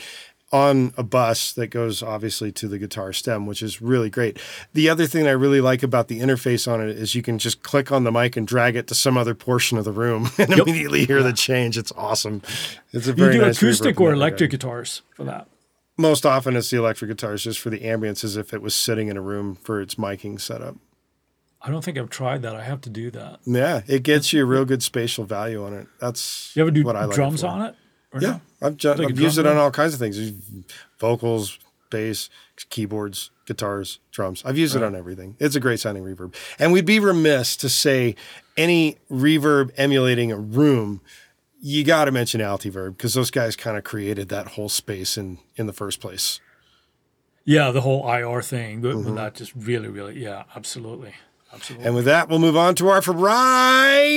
on 0.52 0.92
a 0.98 1.02
bus 1.02 1.52
that 1.52 1.68
goes 1.68 2.02
obviously 2.02 2.52
to 2.52 2.68
the 2.68 2.78
guitar 2.78 3.12
stem, 3.12 3.46
which 3.46 3.62
is 3.62 3.80
really 3.80 4.10
great. 4.10 4.38
The 4.74 4.88
other 4.90 5.06
thing 5.06 5.26
I 5.26 5.30
really 5.30 5.60
like 5.62 5.82
about 5.82 6.08
the 6.08 6.20
interface 6.20 6.70
on 6.70 6.80
it 6.86 6.90
is 6.90 7.14
you 7.14 7.22
can 7.22 7.38
just 7.38 7.62
click 7.62 7.90
on 7.90 8.04
the 8.04 8.12
mic 8.12 8.36
and 8.36 8.46
drag 8.46 8.76
it 8.76 8.86
to 8.88 8.94
some 8.94 9.16
other 9.16 9.34
portion 9.34 9.78
of 9.78 9.84
the 9.86 9.92
room 9.92 10.28
and 10.38 10.50
Yep. 10.50 10.58
immediately 10.60 11.06
hear 11.06 11.22
the 11.22 11.32
change. 11.32 11.78
It's 11.78 11.92
awesome. 11.96 12.42
It's 12.92 13.06
a 13.06 13.10
You 13.10 13.16
very 13.16 13.34
do 13.34 13.40
nice 13.40 13.56
acoustic 13.56 13.98
or 14.00 14.12
electric 14.12 14.50
guitars 14.50 15.00
for 15.16 15.24
that. 15.24 15.48
Most 15.96 16.26
often 16.26 16.56
it's 16.56 16.70
the 16.70 16.78
electric 16.78 17.08
guitars 17.10 17.44
just 17.44 17.58
for 17.58 17.70
the 17.70 17.80
ambience 17.80 18.22
as 18.24 18.36
if 18.36 18.52
it 18.52 18.60
was 18.60 18.74
sitting 18.74 19.08
in 19.08 19.16
a 19.16 19.20
room 19.22 19.54
for 19.54 19.80
its 19.80 19.94
miking 19.96 20.40
setup. 20.40 20.76
I 21.64 21.70
don't 21.70 21.84
think 21.84 21.96
I've 21.96 22.10
tried 22.10 22.42
that. 22.42 22.56
I 22.56 22.62
have 22.64 22.80
to 22.82 22.90
do 22.90 23.10
that. 23.12 23.38
Yeah, 23.46 23.82
it 23.86 24.02
gets 24.02 24.32
you 24.32 24.42
a 24.42 24.44
real 24.54 24.64
good 24.64 24.82
spatial 24.82 25.24
value 25.24 25.64
on 25.64 25.72
it. 25.74 25.86
That's 26.00 26.50
You 26.56 26.62
ever 26.62 26.70
do 26.72 26.82
what 26.82 26.96
I 26.96 27.04
like 27.04 27.14
drums 27.14 27.42
for. 27.42 27.46
on 27.48 27.62
it? 27.62 27.74
Yeah? 28.20 28.38
I've, 28.61 28.77
ju- 28.77 28.94
Like 28.94 29.09
I've 29.11 29.18
used 29.20 29.38
it 29.38 29.46
on 29.46 29.57
all 29.57 29.70
kinds 29.70 29.94
of 29.94 30.01
things: 30.01 30.18
vocals, 30.98 31.59
bass, 31.90 32.29
keyboards, 32.70 33.31
guitars, 33.46 33.98
drums. 34.11 34.42
I've 34.44 34.59
used 34.59 34.77
it 34.77 34.83
on 34.83 34.94
everything. 34.94 35.37
It's 35.38 35.57
a 35.57 35.61
great 35.61 35.81
sounding 35.81 36.05
reverb, 36.05 36.35
and 36.59 36.72
we'd 36.72 36.85
be 36.87 36.98
remiss 37.01 37.57
to 37.59 37.68
say 37.68 38.14
any 38.57 38.96
reverb 39.11 39.70
emulating 39.77 40.31
a 40.33 40.37
room. 40.38 41.01
You 41.64 41.85
got 41.85 42.07
to 42.07 42.11
mention 42.12 42.40
Altiverb 42.40 42.96
because 42.96 43.14
those 43.14 43.31
guys 43.31 43.55
kind 43.57 43.77
of 43.77 43.85
created 43.85 44.29
that 44.31 44.48
whole 44.48 44.68
space 44.68 45.16
in 45.16 45.38
in 45.57 45.66
the 45.66 45.72
first 45.72 46.01
place. 46.01 46.40
Yeah, 47.44 47.70
the 47.72 47.81
whole 47.81 48.09
IR 48.12 48.42
thing. 48.42 48.81
But 48.81 48.94
Mm-hmm. 48.96 49.09
but 49.09 49.14
that 49.16 49.35
just 49.35 49.53
really, 49.57 49.88
really, 49.88 50.18
yeah, 50.22 50.42
absolutely. 50.55 51.14
Absolutely. 51.53 51.87
And 51.87 51.94
with 51.94 52.05
that, 52.07 52.29
we'll 52.29 52.38
move 52.38 52.57
on 52.57 52.75
to 52.77 52.88
our 52.88 53.03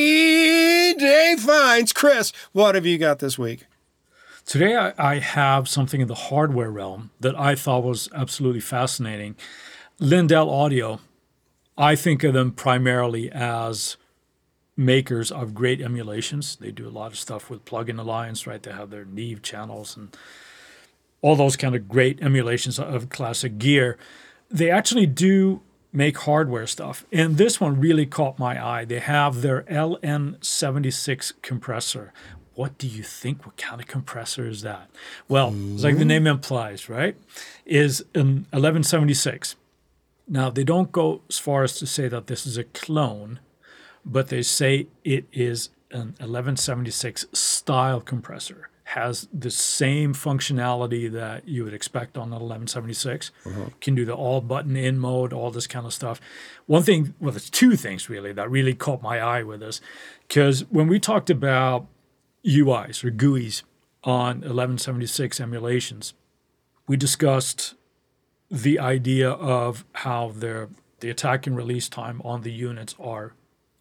Friday 0.05 1.35
finds. 1.37 1.91
Chris, 1.93 2.31
what 2.53 2.75
have 2.75 2.85
you 2.85 2.97
got 2.97 3.19
this 3.19 3.37
week? 3.37 3.65
Today, 4.45 4.75
I, 4.75 4.93
I 4.97 5.19
have 5.19 5.67
something 5.67 6.01
in 6.01 6.07
the 6.07 6.13
hardware 6.15 6.69
realm 6.69 7.09
that 7.19 7.37
I 7.37 7.55
thought 7.55 7.83
was 7.83 8.09
absolutely 8.13 8.59
fascinating. 8.59 9.35
Lindell 9.99 10.51
Audio, 10.51 10.99
I 11.75 11.95
think 11.95 12.23
of 12.23 12.33
them 12.33 12.51
primarily 12.51 13.31
as 13.31 13.97
makers 14.77 15.31
of 15.31 15.55
great 15.55 15.81
emulations. 15.81 16.57
They 16.57 16.69
do 16.69 16.87
a 16.87 16.89
lot 16.89 17.11
of 17.11 17.17
stuff 17.17 17.49
with 17.49 17.65
Plugin 17.65 17.99
Alliance, 17.99 18.45
right? 18.45 18.61
They 18.61 18.71
have 18.71 18.91
their 18.91 19.05
Neve 19.05 19.41
channels 19.41 19.97
and 19.97 20.15
all 21.21 21.35
those 21.35 21.55
kind 21.55 21.75
of 21.75 21.89
great 21.89 22.21
emulations 22.21 22.77
of 22.77 23.09
classic 23.09 23.57
gear. 23.57 23.97
They 24.51 24.69
actually 24.69 25.07
do 25.07 25.61
make 25.91 26.19
hardware 26.19 26.67
stuff. 26.67 27.03
And 27.11 27.37
this 27.37 27.59
one 27.59 27.79
really 27.79 28.05
caught 28.05 28.37
my 28.37 28.63
eye. 28.63 28.85
They 28.85 28.99
have 28.99 29.41
their 29.41 29.63
LN76 29.63 31.33
compressor. 31.41 32.13
What 32.55 32.77
do 32.77 32.87
you 32.87 33.03
think? 33.03 33.45
What 33.45 33.57
kind 33.57 33.79
of 33.79 33.87
compressor 33.87 34.47
is 34.47 34.61
that? 34.63 34.89
Well, 35.27 35.53
it's 35.73 35.83
like 35.83 35.97
the 35.97 36.05
name 36.05 36.25
implies, 36.25 36.89
right? 36.89 37.15
Is 37.65 38.01
an 38.13 38.47
1176. 38.51 39.55
Now, 40.27 40.49
they 40.49 40.63
don't 40.63 40.91
go 40.91 41.21
as 41.29 41.37
far 41.37 41.63
as 41.63 41.77
to 41.79 41.85
say 41.85 42.07
that 42.07 42.27
this 42.27 42.47
is 42.47 42.57
a 42.57 42.63
clone, 42.63 43.39
but 44.03 44.29
they 44.29 44.41
say 44.41 44.87
it 45.03 45.25
is 45.31 45.69
an 45.91 46.15
1176 46.19 47.25
style 47.33 48.01
compressor. 48.01 48.69
has 48.85 49.27
the 49.33 49.49
same 49.49 50.13
functionality 50.13 51.11
that 51.11 51.47
you 51.47 51.63
would 51.63 51.73
expect 51.73 52.17
on 52.17 52.27
an 52.27 52.39
1176. 52.39 53.31
Uh-huh. 53.45 53.65
Can 53.81 53.95
do 53.95 54.05
the 54.05 54.13
all 54.13 54.41
button 54.41 54.77
in 54.77 54.99
mode, 54.99 55.33
all 55.33 55.49
this 55.49 55.65
kind 55.65 55.87
of 55.87 55.93
stuff. 55.93 56.21
One 56.67 56.83
thing, 56.83 57.15
well, 57.19 57.31
there's 57.31 57.49
two 57.49 57.75
things 57.75 58.09
really 58.09 58.31
that 58.33 58.49
really 58.49 58.75
caught 58.75 59.01
my 59.01 59.19
eye 59.19 59.41
with 59.41 59.61
this, 59.61 59.81
because 60.27 60.65
when 60.69 60.87
we 60.87 60.99
talked 60.99 61.31
about 61.31 61.87
UIs 62.45 63.03
or 63.03 63.11
GUIs 63.11 63.63
on 64.03 64.37
1176 64.41 65.39
emulations, 65.39 66.13
we 66.87 66.95
discussed 66.95 67.75
the 68.49 68.79
idea 68.79 69.29
of 69.29 69.85
how 69.93 70.31
the 70.37 70.69
the 70.99 71.09
attack 71.09 71.45
and 71.45 71.57
release 71.57 71.89
time 71.89 72.21
on 72.23 72.41
the 72.41 72.51
units 72.51 72.95
are 72.99 73.33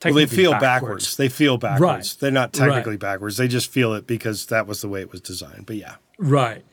Well, 0.05 0.15
they 0.15 0.27
feel 0.27 0.53
backwards. 0.53 1.17
They 1.17 1.29
feel 1.29 1.59
backwards. 1.59 1.81
Right. 2.13 2.17
They're 2.21 2.31
not 2.31 2.53
technically 2.53 2.97
backwards. 2.97 3.37
They 3.37 3.49
just 3.49 3.71
feel 3.71 3.95
it 3.95 4.07
because 4.07 4.47
that 4.47 4.67
was 4.67 4.81
the 4.81 4.89
way 4.89 5.01
it 5.01 5.13
was 5.13 5.21
designed. 5.21 5.67
But 5.67 5.77
yeah. 5.77 5.97
Right. 6.19 6.65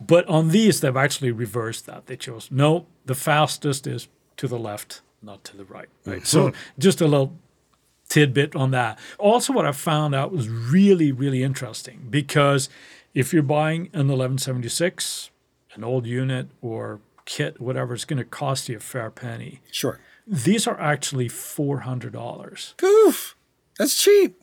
But 0.00 0.26
on 0.26 0.48
these, 0.48 0.80
they've 0.80 0.96
actually 0.96 1.30
reversed 1.30 1.86
that. 1.86 2.06
They 2.06 2.16
chose 2.16 2.48
no, 2.50 2.86
the 3.04 3.14
fastest 3.14 3.86
is 3.86 4.08
to 4.38 4.48
the 4.48 4.58
left, 4.58 5.02
not 5.22 5.44
to 5.44 5.56
the 5.56 5.64
right. 5.64 5.88
Right. 6.06 6.26
So 6.26 6.48
hmm. 6.48 6.54
just 6.78 7.00
a 7.00 7.06
little 7.06 7.36
tidbit 8.10 8.54
on 8.54 8.72
that. 8.72 8.98
Also, 9.18 9.54
what 9.54 9.64
I 9.64 9.72
found 9.72 10.14
out 10.14 10.30
was 10.32 10.50
really, 10.50 11.12
really 11.12 11.42
interesting 11.42 12.08
because 12.10 12.68
if 13.14 13.32
you're 13.32 13.42
buying 13.42 13.86
an 13.94 14.08
1176, 14.08 15.30
an 15.74 15.84
old 15.84 16.06
unit 16.06 16.48
or 16.60 17.00
kit, 17.24 17.60
whatever, 17.60 17.94
it's 17.94 18.04
going 18.04 18.18
to 18.18 18.24
cost 18.24 18.68
you 18.68 18.76
a 18.76 18.80
fair 18.80 19.10
penny. 19.10 19.60
Sure. 19.70 19.98
These 20.26 20.66
are 20.66 20.78
actually 20.78 21.28
$400. 21.28 22.76
Goof. 22.76 23.36
That's 23.78 24.00
cheap. 24.00 24.42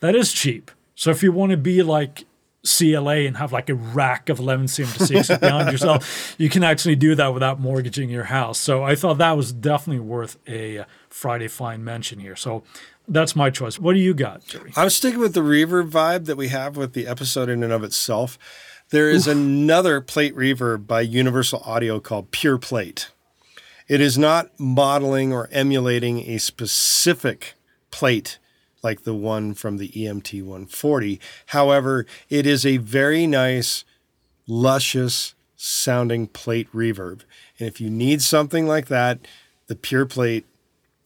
That 0.00 0.14
is 0.14 0.32
cheap. 0.32 0.70
So 0.94 1.10
if 1.10 1.22
you 1.22 1.32
want 1.32 1.50
to 1.50 1.56
be 1.56 1.82
like 1.82 2.24
CLA 2.64 3.26
and 3.26 3.36
have 3.36 3.52
like 3.52 3.68
a 3.68 3.74
rack 3.74 4.28
of 4.28 4.38
1176 4.38 5.38
behind 5.40 5.70
yourself, 5.70 6.34
you 6.38 6.48
can 6.48 6.62
actually 6.62 6.96
do 6.96 7.14
that 7.14 7.34
without 7.34 7.60
mortgaging 7.60 8.08
your 8.08 8.24
house. 8.24 8.58
So 8.58 8.84
I 8.84 8.94
thought 8.94 9.18
that 9.18 9.36
was 9.36 9.52
definitely 9.52 10.04
worth 10.04 10.38
a 10.48 10.84
Friday 11.08 11.48
Fine 11.48 11.84
mention 11.84 12.20
here. 12.20 12.36
So 12.36 12.62
that's 13.08 13.36
my 13.36 13.50
choice. 13.50 13.78
What 13.78 13.94
do 13.94 14.00
you 14.00 14.14
got, 14.14 14.44
Jody? 14.44 14.72
I'm 14.76 14.90
sticking 14.90 15.20
with 15.20 15.34
the 15.34 15.40
reverb 15.40 15.90
vibe 15.90 16.26
that 16.26 16.36
we 16.36 16.48
have 16.48 16.76
with 16.76 16.92
the 16.92 17.06
episode 17.06 17.48
in 17.48 17.62
and 17.62 17.72
of 17.72 17.84
itself. 17.84 18.38
There 18.90 19.08
is 19.10 19.26
another 19.26 20.00
plate 20.00 20.36
reverb 20.36 20.86
by 20.86 21.00
Universal 21.00 21.62
Audio 21.64 21.98
called 21.98 22.30
Pure 22.30 22.58
Plate. 22.58 23.10
It 23.88 24.00
is 24.00 24.18
not 24.18 24.50
modeling 24.58 25.32
or 25.32 25.48
emulating 25.50 26.28
a 26.30 26.38
specific 26.38 27.54
plate 27.90 28.38
like 28.82 29.04
the 29.04 29.14
one 29.14 29.54
from 29.54 29.78
the 29.78 29.88
EMT 29.88 30.42
140. 30.42 31.20
However, 31.46 32.06
it 32.28 32.46
is 32.46 32.66
a 32.66 32.78
very 32.78 33.26
nice, 33.26 33.84
luscious 34.46 35.34
sounding 35.56 36.26
plate 36.26 36.70
reverb. 36.72 37.22
And 37.58 37.68
if 37.68 37.80
you 37.80 37.88
need 37.88 38.22
something 38.22 38.66
like 38.66 38.88
that, 38.88 39.20
the 39.68 39.76
Pure 39.76 40.06
Plate 40.06 40.44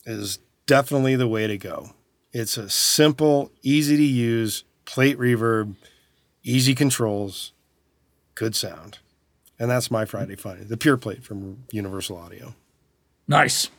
is 0.07 0.39
definitely 0.67 1.17
the 1.17 1.29
way 1.29 1.47
to 1.47 1.57
go. 1.57 1.93
It's 2.33 2.59
a 2.59 2.69
simple, 2.69 3.51
easy 3.63 3.97
to 3.97 4.03
use 4.03 4.65
plate 4.85 5.19
reverb, 5.19 5.77
easy 6.43 6.75
controls, 6.75 7.53
good 8.35 8.55
sound. 8.55 8.99
And 9.59 9.71
that's 9.71 9.91
my 9.91 10.05
Friday 10.05 10.37
Fun, 10.37 10.67
the 10.69 10.77
Pure 10.77 10.99
Plate 10.99 11.25
from 11.25 11.65
Universal 11.71 12.19
Audio. 12.19 12.55
Nice. 13.27 13.71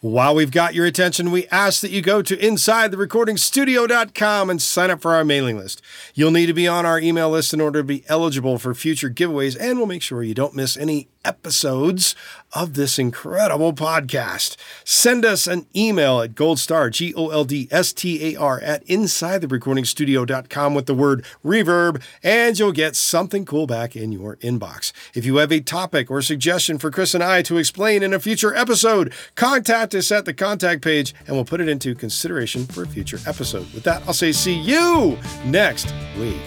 While 0.00 0.34
we've 0.34 0.50
got 0.50 0.74
your 0.74 0.84
attention, 0.84 1.30
we 1.30 1.46
ask 1.48 1.80
that 1.80 1.90
you 1.90 2.02
go 2.02 2.20
to 2.20 2.36
InsideTheRecordingStudio.com 2.36 4.50
and 4.50 4.60
sign 4.60 4.90
up 4.90 5.00
for 5.00 5.14
our 5.14 5.24
mailing 5.24 5.56
list. 5.56 5.80
You'll 6.14 6.30
need 6.30 6.46
to 6.46 6.52
be 6.52 6.68
on 6.68 6.84
our 6.84 7.00
email 7.00 7.30
list 7.30 7.54
in 7.54 7.60
order 7.60 7.80
to 7.80 7.84
be 7.84 8.04
eligible 8.06 8.58
for 8.58 8.74
future 8.74 9.08
giveaways, 9.08 9.56
and 9.58 9.78
we'll 9.78 9.86
make 9.86 10.02
sure 10.02 10.22
you 10.22 10.34
don't 10.34 10.54
miss 10.54 10.76
any 10.76 11.08
episodes 11.24 12.14
of 12.52 12.74
this 12.74 12.98
incredible 12.98 13.72
podcast. 13.72 14.56
Send 14.84 15.24
us 15.24 15.46
an 15.46 15.66
email 15.74 16.20
at 16.20 16.34
goldstar, 16.34 16.90
G 16.90 17.12
O 17.14 17.30
L 17.30 17.44
D 17.44 17.68
S 17.70 17.92
T 17.92 18.34
A 18.34 18.38
R, 18.38 18.60
at 18.60 18.86
InsideTheRecordingStudio.com 18.86 20.74
with 20.74 20.86
the 20.86 20.94
word 20.94 21.24
reverb, 21.44 22.02
and 22.22 22.58
you'll 22.58 22.72
get 22.72 22.96
something 22.96 23.44
cool 23.44 23.66
back 23.66 23.96
in 23.96 24.12
your 24.12 24.36
inbox. 24.36 24.92
If 25.14 25.24
you 25.24 25.36
have 25.36 25.52
a 25.52 25.60
topic 25.60 26.10
or 26.10 26.22
suggestion 26.22 26.78
for 26.78 26.90
Chris 26.90 27.14
and 27.14 27.24
I 27.24 27.42
to 27.42 27.58
explain 27.58 28.02
in 28.02 28.14
a 28.14 28.20
future 28.20 28.54
episode, 28.54 29.12
contact 29.34 29.94
us 29.94 30.12
at 30.12 30.24
the 30.24 30.34
contact 30.34 30.82
page 30.82 31.14
and 31.26 31.36
we'll 31.36 31.44
put 31.44 31.60
it 31.60 31.68
into 31.68 31.94
consideration 31.94 32.66
for 32.66 32.84
a 32.84 32.86
future 32.86 33.18
episode. 33.26 33.72
With 33.74 33.82
that, 33.84 34.02
I'll 34.06 34.14
say 34.14 34.32
see 34.32 34.54
you 34.54 35.18
next 35.44 35.92
week. 36.18 36.40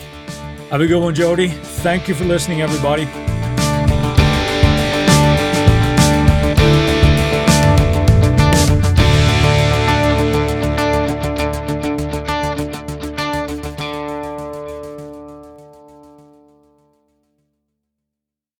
Have 0.70 0.82
a 0.82 0.88
good 0.88 1.02
one, 1.02 1.16
Jody. 1.16 1.48
Thank 1.48 2.08
you 2.08 2.13
for 2.16 2.26
listening, 2.26 2.62
everybody. 2.62 3.37